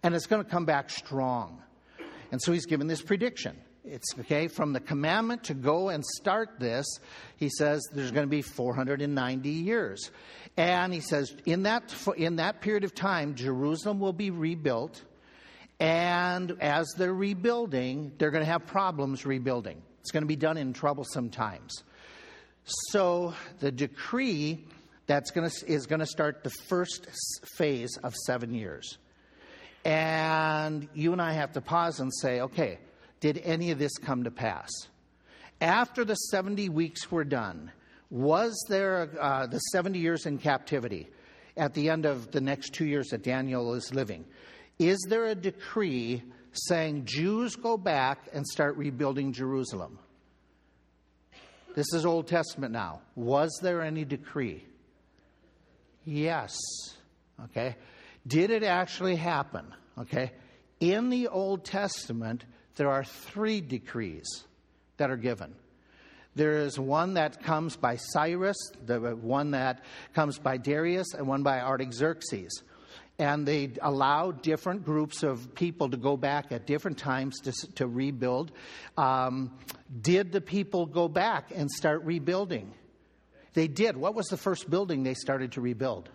[0.01, 1.61] and it's going to come back strong.
[2.33, 3.55] And so he's given this prediction.
[3.85, 6.83] It's okay from the commandment to go and start this.
[7.37, 10.09] He says there's going to be 490 years,
[10.57, 15.03] and he says in that in that period of time, Jerusalem will be rebuilt,
[15.79, 19.79] and as they're rebuilding, they're going to have problems rebuilding.
[19.99, 21.83] It's going to be done in troublesome times.
[22.63, 24.65] So the decree
[25.05, 27.07] that's going to is going to start the first
[27.57, 28.97] phase of seven years,
[29.85, 32.79] and you and I have to pause and say, okay
[33.23, 34.69] did any of this come to pass?
[35.61, 37.71] After the 70 weeks were done,
[38.09, 41.07] was there uh, the 70 years in captivity
[41.55, 44.25] at the end of the next two years that Daniel is living?
[44.77, 46.21] Is there a decree
[46.51, 49.99] saying Jews go back and start rebuilding Jerusalem?
[51.75, 53.03] This is Old Testament now.
[53.15, 54.65] Was there any decree?
[56.03, 56.57] Yes.
[57.45, 57.77] Okay.
[58.25, 59.65] Did it actually happen?
[59.97, 60.31] Okay.
[60.79, 62.45] In the Old Testament,
[62.75, 64.43] there are three decrees
[64.97, 65.55] that are given.
[66.35, 71.43] There is one that comes by Cyrus, the one that comes by Darius, and one
[71.43, 72.63] by Artaxerxes.
[73.19, 77.87] And they allow different groups of people to go back at different times to, to
[77.87, 78.51] rebuild.
[78.97, 79.55] Um,
[80.01, 82.73] did the people go back and start rebuilding?
[83.53, 83.95] They did.
[83.95, 86.09] What was the first building they started to rebuild?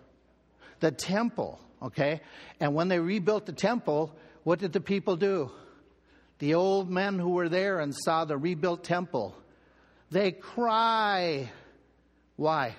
[0.81, 2.21] The temple, okay?
[2.59, 5.51] And when they rebuilt the temple, what did the people do?
[6.39, 9.35] The old men who were there and saw the rebuilt temple,
[10.09, 11.51] they cry.
[12.37, 12.75] Why?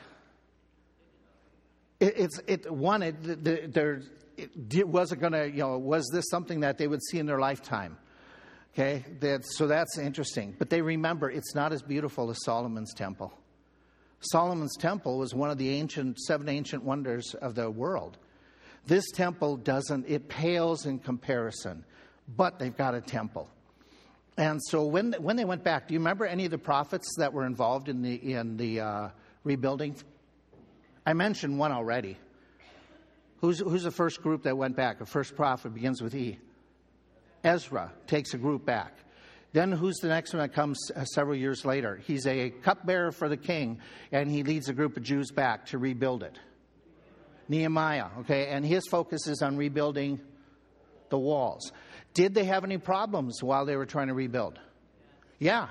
[2.01, 3.03] It, it's it one.
[3.03, 4.03] It, there,
[4.37, 5.47] it wasn't going to.
[5.47, 7.99] You know, was this something that they would see in their lifetime?
[8.73, 10.55] Okay, that, so that's interesting.
[10.59, 13.33] But they remember it's not as beautiful as Solomon's temple.
[14.21, 18.17] Solomon's temple was one of the ancient seven ancient wonders of the world.
[18.87, 20.07] This temple doesn't.
[20.09, 21.85] It pales in comparison
[22.37, 23.49] but they've got a temple.
[24.37, 27.33] And so when, when they went back, do you remember any of the prophets that
[27.33, 29.09] were involved in the, in the uh,
[29.45, 29.97] rebuilding?
[31.05, 32.17] I mentioned one already.
[33.41, 34.99] Who's, who's the first group that went back?
[34.99, 36.39] The first prophet begins with E.
[37.43, 38.93] Ezra takes a group back.
[39.53, 42.01] Then who's the next one that comes uh, several years later?
[42.07, 43.81] He's a cupbearer for the king,
[44.13, 46.39] and he leads a group of Jews back to rebuild it.
[47.51, 50.21] Nehemiah, okay, and his focus is on rebuilding
[51.09, 51.73] the walls.
[52.15, 54.61] Did they have any problems while they were trying to rebuild?
[55.41, 55.67] Yeah.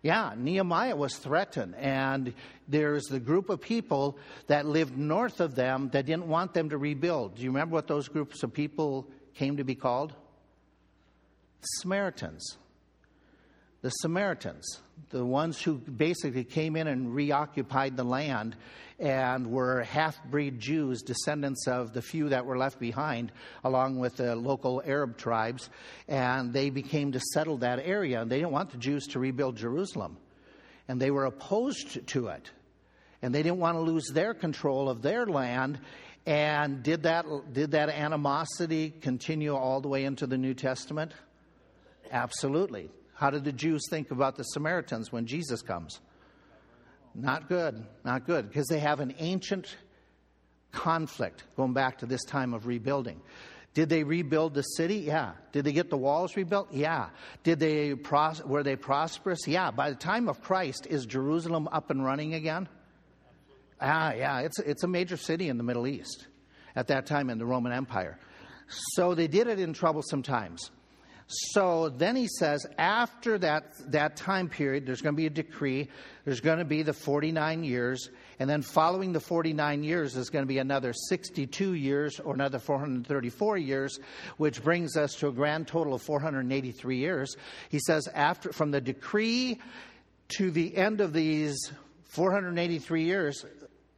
[0.00, 2.34] Yeah, Nehemiah was threatened, and
[2.68, 4.16] there's the group of people
[4.46, 7.34] that lived north of them that didn't want them to rebuild.
[7.36, 10.12] Do you remember what those groups of people came to be called?
[11.80, 12.58] Samaritans.
[13.84, 14.80] The Samaritans,
[15.10, 18.56] the ones who basically came in and reoccupied the land
[18.98, 23.30] and were half breed Jews, descendants of the few that were left behind,
[23.62, 25.68] along with the local Arab tribes.
[26.08, 28.22] And they became to settle that area.
[28.22, 30.16] And they didn't want the Jews to rebuild Jerusalem.
[30.88, 32.50] And they were opposed to it.
[33.20, 35.78] And they didn't want to lose their control of their land.
[36.24, 41.12] And did that, did that animosity continue all the way into the New Testament?
[42.10, 42.88] Absolutely.
[43.14, 46.00] How did the Jews think about the Samaritans when Jesus comes?
[47.14, 49.76] Not good, not good, because they have an ancient
[50.72, 53.20] conflict going back to this time of rebuilding.
[53.74, 54.98] Did they rebuild the city?
[54.98, 55.32] Yeah.
[55.52, 56.72] Did they get the walls rebuilt?
[56.72, 57.08] Yeah.
[57.42, 59.46] Did they pros- were they prosperous?
[59.48, 59.72] Yeah.
[59.72, 62.68] By the time of Christ, is Jerusalem up and running again?
[63.80, 64.40] Ah, yeah.
[64.40, 66.28] It's it's a major city in the Middle East
[66.76, 68.16] at that time in the Roman Empire.
[68.94, 70.70] So they did it in troublesome times.
[71.26, 75.88] So then he says, after that, that time period, there's going to be a decree.
[76.24, 78.10] There's going to be the 49 years.
[78.38, 82.58] And then following the 49 years is going to be another 62 years or another
[82.58, 83.98] 434 years,
[84.36, 87.36] which brings us to a grand total of 483 years.
[87.70, 89.60] He says, after, from the decree
[90.36, 91.72] to the end of these
[92.04, 93.44] 483 years,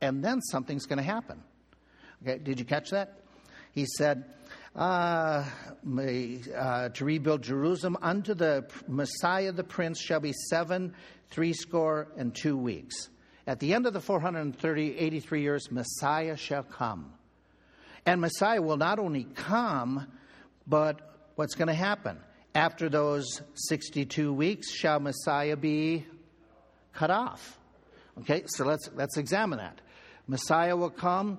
[0.01, 1.43] and then something's going to happen.
[2.23, 3.21] Okay, did you catch that?
[3.73, 4.25] He said,
[4.77, 5.45] uh,
[6.55, 10.95] uh, to rebuild Jerusalem unto the Messiah the Prince shall be seven,
[11.31, 13.09] threescore, and two weeks.
[13.47, 17.13] At the end of the 430, 83 years, Messiah shall come.
[18.05, 20.07] And Messiah will not only come,
[20.67, 21.01] but
[21.37, 22.19] what's going to happen?
[22.55, 26.07] After those 62 weeks, shall Messiah be
[26.93, 27.59] cut off?
[28.21, 29.81] Okay, so let's, let's examine that.
[30.27, 31.39] Messiah will come,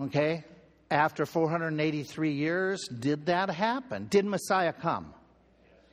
[0.00, 0.44] okay,
[0.90, 2.88] after 483 years.
[2.88, 4.06] Did that happen?
[4.08, 5.12] Did Messiah come?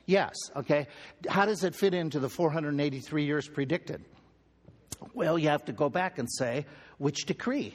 [0.06, 0.86] Yes, okay.
[1.28, 4.04] How does it fit into the 483 years predicted?
[5.14, 6.66] Well, you have to go back and say,
[6.98, 7.74] which decree?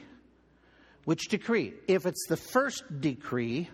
[1.04, 1.74] Which decree?
[1.88, 3.68] If it's the first decree,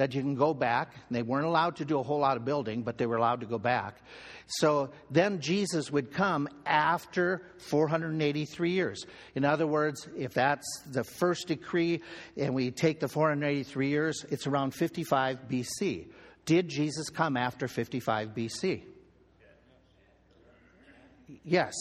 [0.00, 0.94] that you can go back.
[1.10, 3.46] They weren't allowed to do a whole lot of building, but they were allowed to
[3.46, 3.98] go back.
[4.46, 9.04] So then Jesus would come after 483 years.
[9.34, 12.00] In other words, if that's the first decree
[12.38, 16.06] and we take the 483 years, it's around 55 BC.
[16.46, 18.84] Did Jesus come after 55 BC?
[21.44, 21.74] Yes.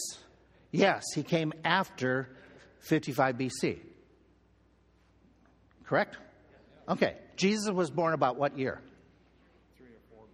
[0.71, 2.27] Yes, he came after
[2.81, 3.79] 55 BC.
[5.85, 6.17] Correct?
[6.89, 7.15] Okay.
[7.39, 8.81] Jesus was born about what year?
[9.77, 10.27] Three or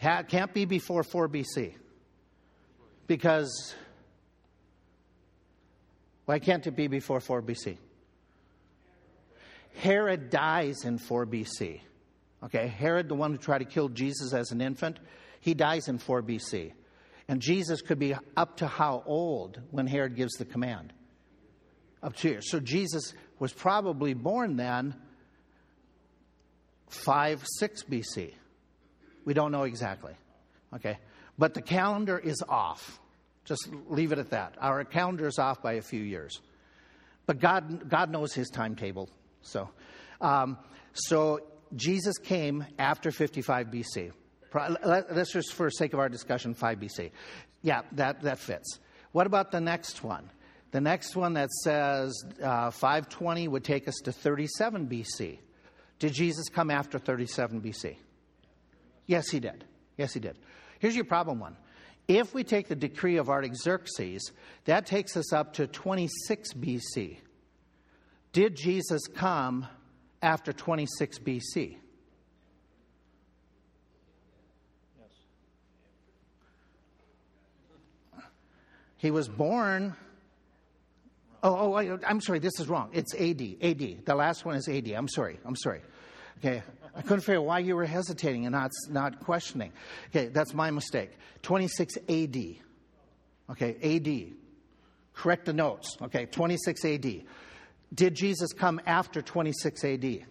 [0.00, 0.28] four BC.
[0.28, 1.74] can't be before 4 BC.
[3.06, 3.74] Because,
[6.24, 7.76] why can't it be before 4 BC?
[9.76, 11.82] Herod dies in 4 BC.
[12.44, 14.98] Okay, Herod, the one who tried to kill Jesus as an infant,
[15.40, 16.72] he dies in 4 BC.
[17.28, 20.94] And Jesus could be up to how old when Herod gives the command?
[22.02, 22.40] Up to here.
[22.40, 24.94] So Jesus was probably born then
[26.88, 28.32] 5, 6 BC.
[29.24, 30.14] We don't know exactly.
[30.74, 30.98] Okay?
[31.38, 32.98] But the calendar is off.
[33.44, 34.54] Just leave it at that.
[34.60, 36.40] Our calendar is off by a few years.
[37.26, 39.08] But God, God knows his timetable.
[39.42, 39.68] So,
[40.20, 40.58] um,
[40.92, 41.40] so
[41.76, 44.12] Jesus came after 55 BC.
[44.84, 47.10] Let's just, for sake of our discussion, 5 BC.
[47.62, 48.78] Yeah, that, that fits.
[49.12, 50.30] What about the next one?
[50.70, 55.38] The next one that says uh, 520 would take us to 37 BC.
[55.98, 57.96] Did Jesus come after 37 BC?
[59.06, 59.64] Yes, he did.
[59.96, 60.38] Yes, he did.
[60.78, 61.56] Here's your problem one.
[62.06, 64.32] If we take the decree of Artaxerxes,
[64.64, 67.18] that takes us up to 26 BC.
[68.32, 69.66] Did Jesus come
[70.22, 71.42] after 26 BC?
[71.54, 71.76] Yes.
[78.96, 79.94] He was born
[81.42, 82.90] Oh, oh, oh I'm sorry, this is wrong.
[82.92, 83.40] It's AD.
[83.62, 84.04] AD.
[84.04, 84.88] The last one is AD.
[84.88, 85.38] I'm sorry.
[85.44, 85.82] I'm sorry.
[86.38, 86.62] Okay.
[86.98, 89.72] I couldn't figure out why you were hesitating and not, not questioning.
[90.08, 91.12] Okay, that's my mistake.
[91.42, 92.36] 26 AD.
[93.50, 94.34] Okay, AD.
[95.14, 95.96] Correct the notes.
[96.02, 97.22] Okay, 26 AD.
[97.94, 100.26] Did Jesus come after 26 AD?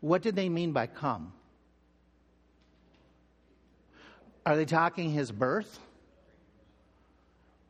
[0.00, 1.32] What did they mean by come?
[4.46, 5.80] Are they talking his birth?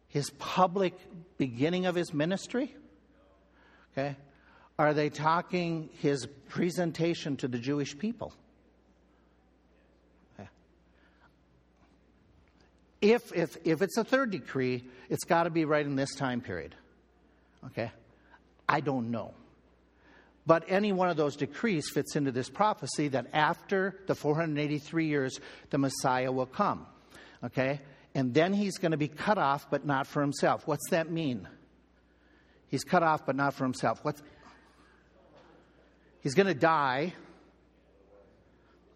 [0.08, 0.92] His public
[1.38, 2.74] beginning of his ministry?
[3.92, 4.14] Okay.
[4.78, 8.34] Are they talking his presentation to the Jewish people?
[10.38, 10.50] Okay.
[13.00, 16.42] If, if, if it's a third decree, it's got to be right in this time
[16.42, 16.74] period.
[17.64, 17.90] Okay?
[18.68, 19.32] I don't know.
[20.46, 25.40] But any one of those decrees fits into this prophecy that after the 483 years,
[25.70, 26.86] the Messiah will come.
[27.42, 27.80] Okay?
[28.14, 30.66] And then he's going to be cut off, but not for himself.
[30.66, 31.48] What's that mean?
[32.68, 34.00] He's cut off, but not for himself.
[34.02, 34.22] What's
[36.26, 37.14] He's going to die.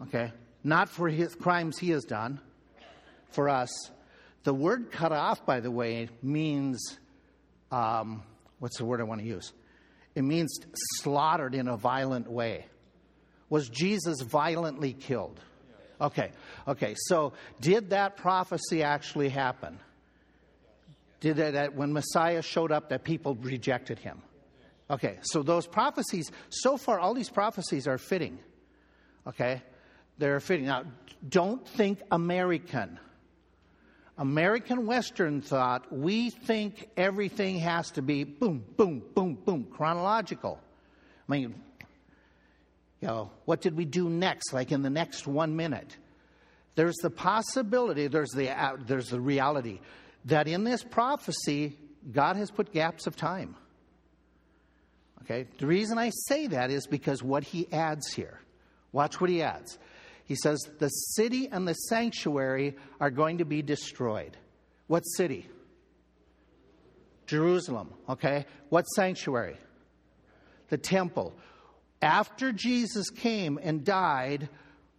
[0.02, 0.32] Okay?
[0.64, 2.40] Not for his crimes he has done,
[3.30, 3.70] for us.
[4.42, 6.98] The word cut off, by the way, means
[7.70, 8.24] um,
[8.58, 9.52] what's the word I want to use?
[10.20, 10.60] It means
[10.98, 12.66] slaughtered in a violent way.
[13.48, 15.40] Was Jesus violently killed?
[15.98, 16.32] Okay,
[16.68, 16.94] okay.
[16.94, 19.78] So, did that prophecy actually happen?
[21.20, 24.20] Did that when Messiah showed up, that people rejected him?
[24.90, 28.40] Okay, so those prophecies, so far, all these prophecies are fitting.
[29.26, 29.62] Okay,
[30.18, 30.66] they're fitting.
[30.66, 30.82] Now,
[31.26, 32.98] don't think American.
[34.20, 40.60] American Western thought, we think everything has to be boom, boom, boom, boom, chronological.
[41.26, 41.54] I mean,
[43.00, 45.96] you know, what did we do next, like in the next one minute?
[46.74, 49.80] There's the possibility, there's the, uh, there's the reality
[50.26, 51.78] that in this prophecy,
[52.12, 53.56] God has put gaps of time.
[55.22, 55.46] Okay?
[55.58, 58.38] The reason I say that is because what he adds here.
[58.92, 59.78] Watch what he adds.
[60.30, 64.36] He says, The city and the sanctuary are going to be destroyed.
[64.86, 65.48] What city?
[67.26, 68.46] Jerusalem, okay?
[68.68, 69.56] What sanctuary?
[70.68, 71.34] The temple.
[72.00, 74.48] After Jesus came and died,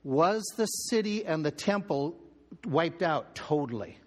[0.04, 2.18] was the city and the temple
[2.66, 3.98] wiped out totally?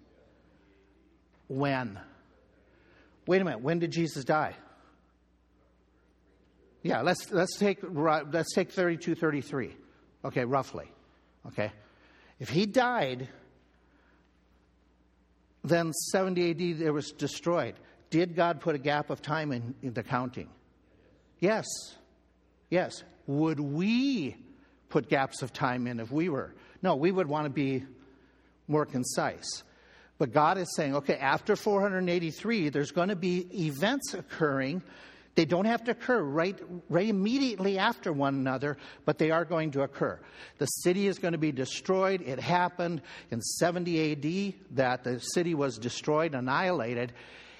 [1.47, 1.99] When?
[3.25, 4.53] Wait a minute, when did Jesus die?
[6.83, 9.75] Yeah, let's, let's, take, let's take 32, 33.
[10.23, 10.91] Okay, roughly.
[11.47, 11.71] Okay.
[12.39, 13.27] If he died,
[15.63, 17.75] then 70 AD it was destroyed.
[18.09, 20.49] Did God put a gap of time in, in the counting?
[21.39, 21.65] Yes.
[22.69, 23.03] Yes.
[23.27, 24.35] Would we
[24.89, 26.53] put gaps of time in if we were?
[26.81, 27.83] No, we would want to be
[28.67, 29.63] more concise.
[30.17, 34.81] But God is saying, okay, after 483, there's going to be events occurring
[35.35, 36.57] they don't have to occur right,
[36.89, 40.19] right immediately after one another, but they are going to occur.
[40.57, 42.21] The city is going to be destroyed.
[42.21, 47.11] It happened in 70 AD that the city was destroyed, annihilated.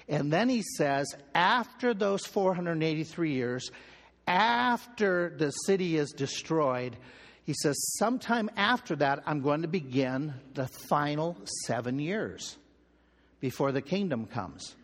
[0.08, 3.70] And then he says, after those 483 years,
[4.26, 6.96] after the city is destroyed,
[7.44, 12.56] he says, sometime after that, I'm going to begin the final seven years
[13.40, 14.74] before the kingdom comes.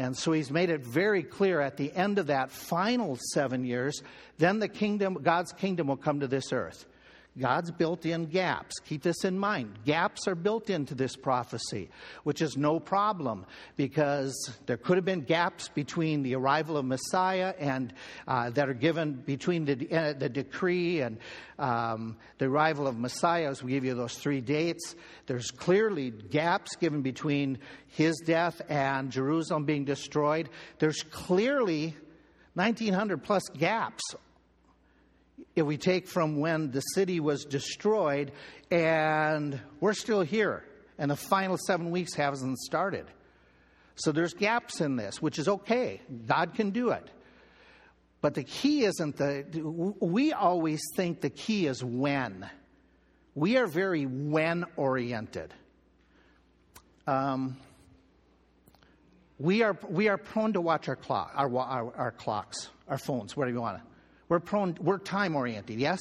[0.00, 4.02] And so he's made it very clear at the end of that final seven years,
[4.38, 6.86] then the kingdom, God's kingdom will come to this earth.
[7.38, 8.78] God's built in gaps.
[8.80, 9.78] Keep this in mind.
[9.84, 11.88] Gaps are built into this prophecy,
[12.24, 14.34] which is no problem because
[14.66, 17.94] there could have been gaps between the arrival of Messiah and
[18.26, 21.18] uh, that are given between the, uh, the decree and
[21.58, 24.96] um, the arrival of Messiah, as we give you those three dates.
[25.26, 30.48] There's clearly gaps given between his death and Jerusalem being destroyed.
[30.78, 31.96] There's clearly
[32.54, 34.02] 1900 plus gaps
[35.56, 38.32] if we take from when the city was destroyed
[38.70, 40.64] and we're still here
[40.98, 43.06] and the final seven weeks hasn't started.
[43.96, 46.00] So there's gaps in this, which is okay.
[46.26, 47.10] God can do it.
[48.20, 49.44] But the key isn't the,
[50.00, 52.48] we always think the key is when.
[53.34, 55.54] We are very when oriented.
[57.06, 57.56] Um,
[59.38, 63.36] we are, we are prone to watch our, clock, our, our, our clocks, our phones,
[63.36, 63.89] whatever you want to
[64.30, 65.98] we're prone, we're time oriented, yes?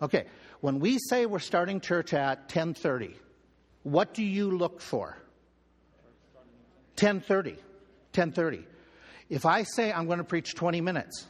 [0.00, 0.26] Okay.
[0.60, 3.14] When we say we're starting church at 10:30,
[3.82, 5.16] what do you look for?
[6.96, 7.56] 10:30.
[8.12, 8.64] 10:30.
[9.30, 11.26] If I say I'm going to preach 20 minutes,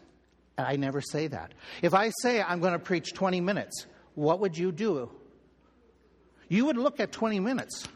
[0.57, 1.53] I never say that.
[1.83, 5.11] If I say I'm going to preach 20 minutes, what would you do?
[6.49, 7.87] You would look at 20 minutes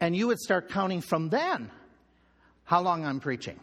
[0.00, 1.70] and you would start counting from then
[2.64, 3.58] how long I'm preaching.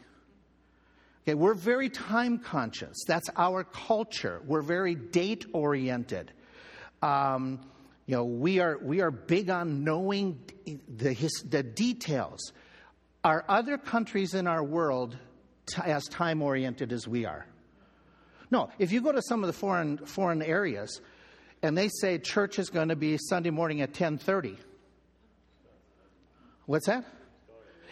[1.23, 3.03] Okay, we're very time conscious.
[3.07, 4.41] That's our culture.
[4.45, 6.31] We're very date oriented.
[7.03, 7.61] Um,
[8.07, 10.39] you know, we are we are big on knowing
[10.87, 12.53] the his, the details.
[13.23, 15.15] Are other countries in our world
[15.67, 17.45] t- as time oriented as we are?
[18.49, 18.71] No.
[18.79, 21.01] If you go to some of the foreign foreign areas,
[21.61, 24.57] and they say church is going to be Sunday morning at ten thirty.
[26.65, 27.05] What's that?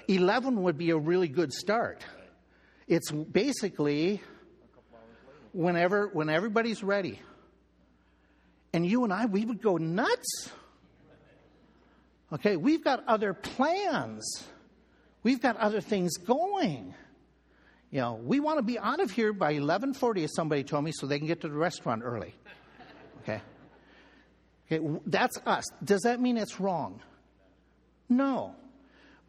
[0.07, 2.03] Eleven would be a really good start.
[2.90, 4.20] It's basically
[5.54, 7.22] whenever when everybody's ready.
[8.74, 10.50] And you and I, we would go nuts.
[12.34, 14.44] Okay, we've got other plans.
[15.24, 16.94] We've got other things going.
[17.92, 20.92] You know, we want to be out of here by 11:40 as somebody told me
[20.92, 22.36] so they can get to the restaurant early.
[23.22, 23.42] Okay?
[24.72, 25.64] Okay, that's us.
[25.84, 27.02] Does that mean it's wrong?
[28.08, 28.56] No.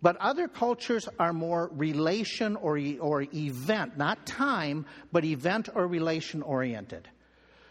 [0.03, 6.42] But other cultures are more relation or, or event, not time, but event or relation
[6.42, 7.09] oriented.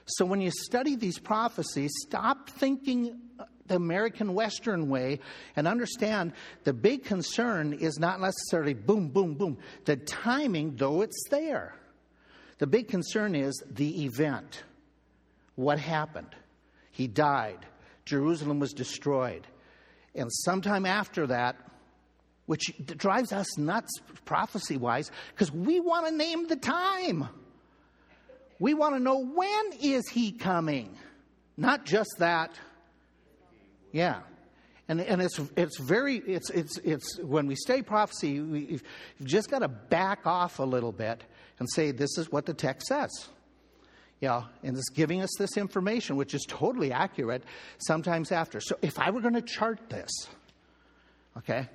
[0.05, 3.19] So when you study these prophecies, stop thinking
[3.67, 5.19] the American Western way
[5.55, 9.57] and understand the big concern is not necessarily boom, boom, boom.
[9.85, 11.75] The timing, though it's there.
[12.57, 14.63] The big concern is the event.
[15.55, 16.35] What happened?
[16.91, 17.65] He died.
[18.05, 19.47] Jerusalem was destroyed.
[20.15, 21.55] And sometime after that,
[22.49, 23.91] which drives us nuts
[24.25, 27.29] prophecy wise because we want to name the time.
[28.57, 30.97] We want to know when is he coming,
[31.57, 32.57] not just that.
[33.91, 34.21] Yeah.
[34.87, 38.83] And, and it's, it's very, it's, it's, it's, when we stay prophecy, we, you've
[39.25, 41.23] just got to back off a little bit
[41.59, 43.11] and say, this is what the text says.
[44.21, 47.43] Yeah, and it's giving us this information, which is totally accurate
[47.77, 48.59] sometimes after.
[48.59, 50.09] So if I were going to chart this,
[51.37, 51.69] okay,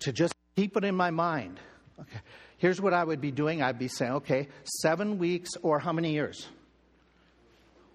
[0.00, 1.60] to just keep it in my mind.
[2.00, 2.20] Okay.
[2.58, 6.12] Here's what I would be doing I'd be saying, okay, seven weeks or how many
[6.12, 6.48] years?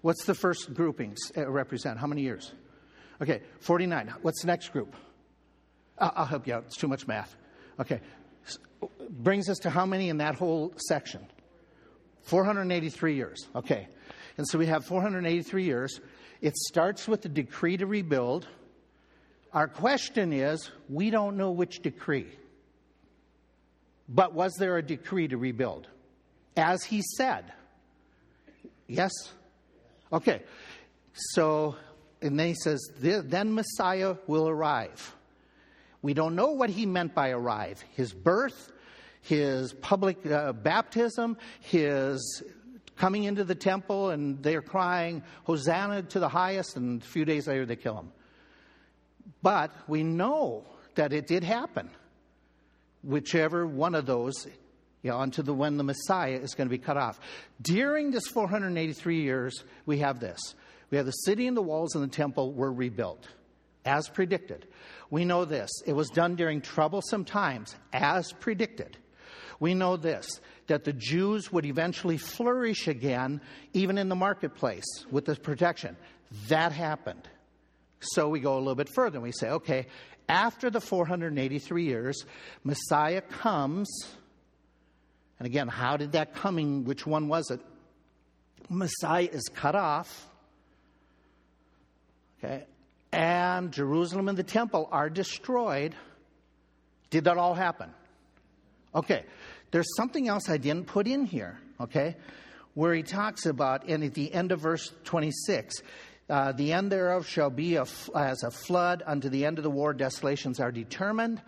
[0.02, 1.98] What's the first groupings uh, represent?
[1.98, 2.52] How many years?
[3.20, 4.14] Okay, 49.
[4.22, 4.94] What's the next group?
[5.98, 6.64] I'll help you out.
[6.66, 7.34] It's too much math.
[7.80, 8.00] Okay,
[9.10, 11.26] brings us to how many in that whole section?
[12.22, 13.46] 483 years.
[13.54, 13.88] Okay.
[14.36, 16.00] And so we have 483 years.
[16.40, 18.46] It starts with the decree to rebuild.
[19.56, 22.26] Our question is we don't know which decree.
[24.06, 25.88] But was there a decree to rebuild?
[26.58, 27.50] As he said.
[28.86, 29.12] Yes?
[30.12, 30.42] Okay.
[31.14, 31.74] So,
[32.20, 35.16] and then he says, then Messiah will arrive.
[36.02, 37.82] We don't know what he meant by arrive.
[37.94, 38.70] His birth,
[39.22, 42.42] his public uh, baptism, his
[42.96, 47.48] coming into the temple, and they're crying, Hosanna to the highest, and a few days
[47.48, 48.12] later they kill him.
[49.42, 50.64] But we know
[50.94, 51.90] that it did happen,
[53.02, 54.46] whichever one of those,
[55.02, 57.20] you know, the when the Messiah is going to be cut off.
[57.60, 60.40] During this 483 years, we have this.
[60.90, 63.26] We have the city and the walls and the temple were rebuilt,
[63.84, 64.66] as predicted.
[65.10, 65.70] We know this.
[65.86, 68.96] It was done during troublesome times, as predicted.
[69.60, 73.40] We know this that the Jews would eventually flourish again,
[73.72, 75.96] even in the marketplace, with this protection.
[76.48, 77.28] That happened.
[78.00, 79.86] So we go a little bit further and we say, okay,
[80.28, 82.24] after the 483 years,
[82.64, 83.88] Messiah comes.
[85.38, 87.60] And again, how did that coming, which one was it?
[88.68, 90.28] Messiah is cut off.
[92.38, 92.64] Okay.
[93.12, 95.94] And Jerusalem and the temple are destroyed.
[97.10, 97.90] Did that all happen?
[98.94, 99.24] Okay.
[99.70, 102.16] There's something else I didn't put in here, okay?
[102.74, 105.82] Where he talks about, and at the end of verse 26,
[106.28, 109.70] uh, the end thereof shall be a, as a flood unto the end of the
[109.70, 111.40] war, desolations are determined.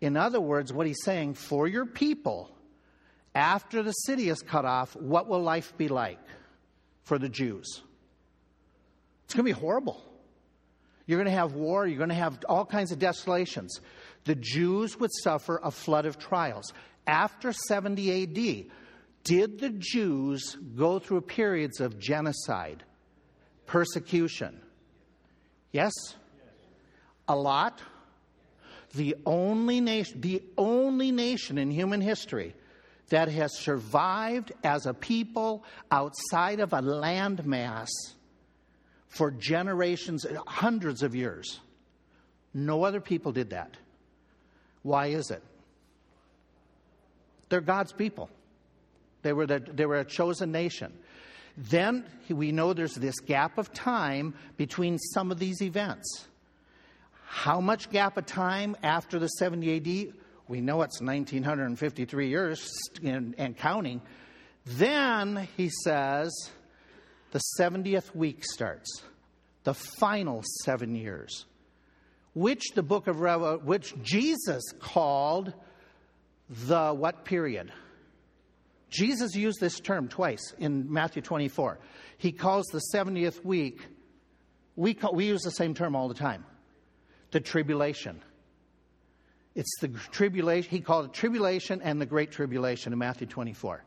[0.00, 2.50] In other words, what he's saying, for your people,
[3.34, 6.20] after the city is cut off, what will life be like
[7.02, 7.82] for the Jews?
[9.24, 10.02] It's going to be horrible.
[11.06, 13.80] You're going to have war, you're going to have all kinds of desolations.
[14.24, 16.72] The Jews would suffer a flood of trials
[17.06, 18.66] after 70 AD,
[19.24, 22.84] did the Jews go through periods of genocide,
[23.66, 24.60] persecution?
[25.72, 25.92] Yes?
[27.28, 27.80] A lot?
[28.94, 32.54] The only nation, the only nation in human history
[33.08, 37.88] that has survived as a people outside of a landmass
[39.08, 41.60] for generations, hundreds of years.
[42.52, 43.76] No other people did that.
[44.82, 45.42] Why is it?
[47.48, 48.30] They're God's people.
[49.22, 50.92] They were, the, they were a chosen nation.
[51.56, 56.26] Then we know there's this gap of time between some of these events.
[57.26, 60.14] How much gap of time after the 70 AD?
[60.46, 62.70] We know it's 1953 years
[63.02, 64.02] and, and counting.
[64.66, 66.32] Then he says
[67.30, 69.02] the 70th week starts,
[69.64, 71.46] the final seven years,
[72.34, 75.52] which the book of Revelation, which Jesus called
[76.48, 77.72] the what period?
[78.90, 81.78] Jesus used this term twice in Matthew 24.
[82.18, 83.86] He calls the 70th week,
[84.76, 86.44] we, call, we use the same term all the time
[87.30, 88.22] the tribulation.
[89.56, 93.82] It's the tribulation, he called it tribulation and the great tribulation in Matthew 24.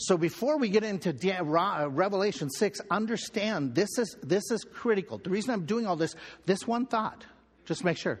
[0.00, 5.18] So before we get into uh, Revelation 6, understand this is, this is critical.
[5.18, 6.14] The reason I'm doing all this,
[6.46, 7.26] this one thought,
[7.64, 8.20] just make sure.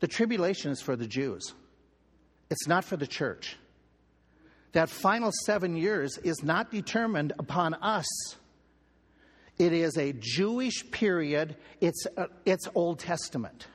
[0.00, 1.52] The tribulation is for the Jews.
[2.48, 3.56] It's not for the church.
[4.76, 8.04] That final seven years is not determined upon us.
[9.56, 13.68] It is a Jewish period, it's, uh, it's Old Testament.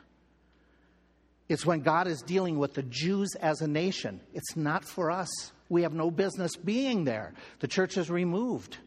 [1.49, 4.21] It's when God is dealing with the Jews as a nation.
[4.35, 5.27] It's not for us.
[5.69, 7.33] We have no business being there.
[7.61, 8.77] The church is removed.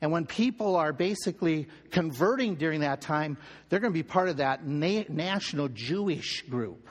[0.00, 4.36] And when people are basically converting during that time, they're going to be part of
[4.36, 6.88] that na- national Jewish group.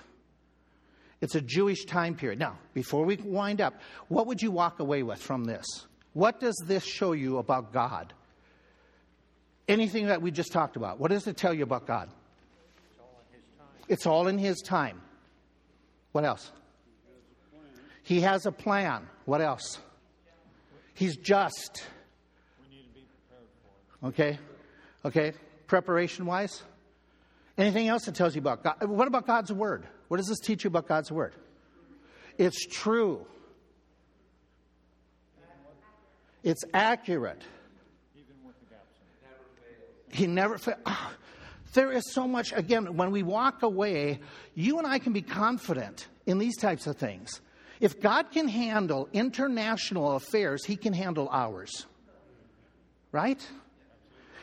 [1.24, 2.38] It's a Jewish time period.
[2.38, 3.76] Now, before we wind up,
[4.10, 5.66] what would you walk away with from this?
[6.12, 8.12] What does this show you about God?
[9.70, 12.10] Anything that we just talked about, what does it tell you about God?
[13.88, 15.02] It's all in His time.
[16.12, 16.52] What else?
[18.04, 19.08] He has a plan.
[19.24, 19.80] What else?
[20.94, 21.86] He's just.
[24.04, 24.40] Okay?
[25.06, 25.32] Okay?
[25.68, 26.64] Preparation wise?
[27.58, 28.90] Anything else that tells you about God?
[28.90, 29.88] What about God's Word?
[30.14, 31.34] What does this teach you about God's Word?
[32.38, 33.26] It's true,
[36.44, 37.42] it's accurate.
[40.12, 40.60] He never.
[40.86, 41.12] Oh,
[41.74, 44.20] there is so much, again, when we walk away,
[44.54, 47.42] you and I can be confident in these types of things.
[47.80, 51.88] If God can handle international affairs, He can handle ours.
[53.12, 53.44] Right?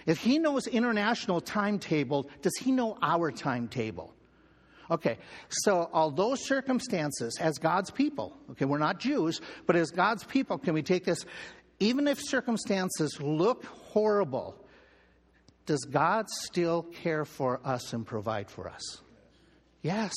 [0.04, 4.12] If He knows international timetable, does He know our timetable?
[4.90, 5.18] Okay,
[5.48, 10.58] so all those circumstances, as God's people, okay, we're not Jews, but as God's people,
[10.58, 11.24] can we take this?
[11.78, 14.56] Even if circumstances look horrible,
[15.66, 19.00] does God still care for us and provide for us?
[19.82, 20.12] Yes.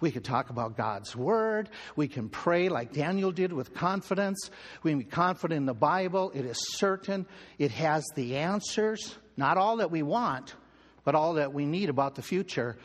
[0.00, 1.70] We can talk about God's Word.
[1.96, 4.50] We can pray like Daniel did with confidence.
[4.82, 6.30] We can be confident in the Bible.
[6.34, 7.26] It is certain.
[7.58, 9.16] It has the answers.
[9.38, 10.54] Not all that we want,
[11.04, 12.76] but all that we need about the future.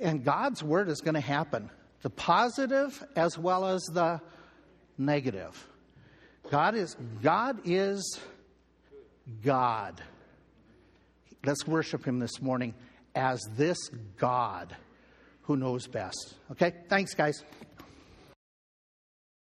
[0.00, 1.70] And God's Word is going to happen
[2.02, 4.20] the positive as well as the
[4.98, 5.68] negative.
[6.50, 8.20] God is God is
[9.44, 10.00] God.
[11.44, 12.74] Let's worship him this morning
[13.14, 13.78] as this
[14.18, 14.76] God
[15.42, 16.34] who knows best.
[16.52, 16.74] Okay?
[16.88, 17.42] Thanks, guys.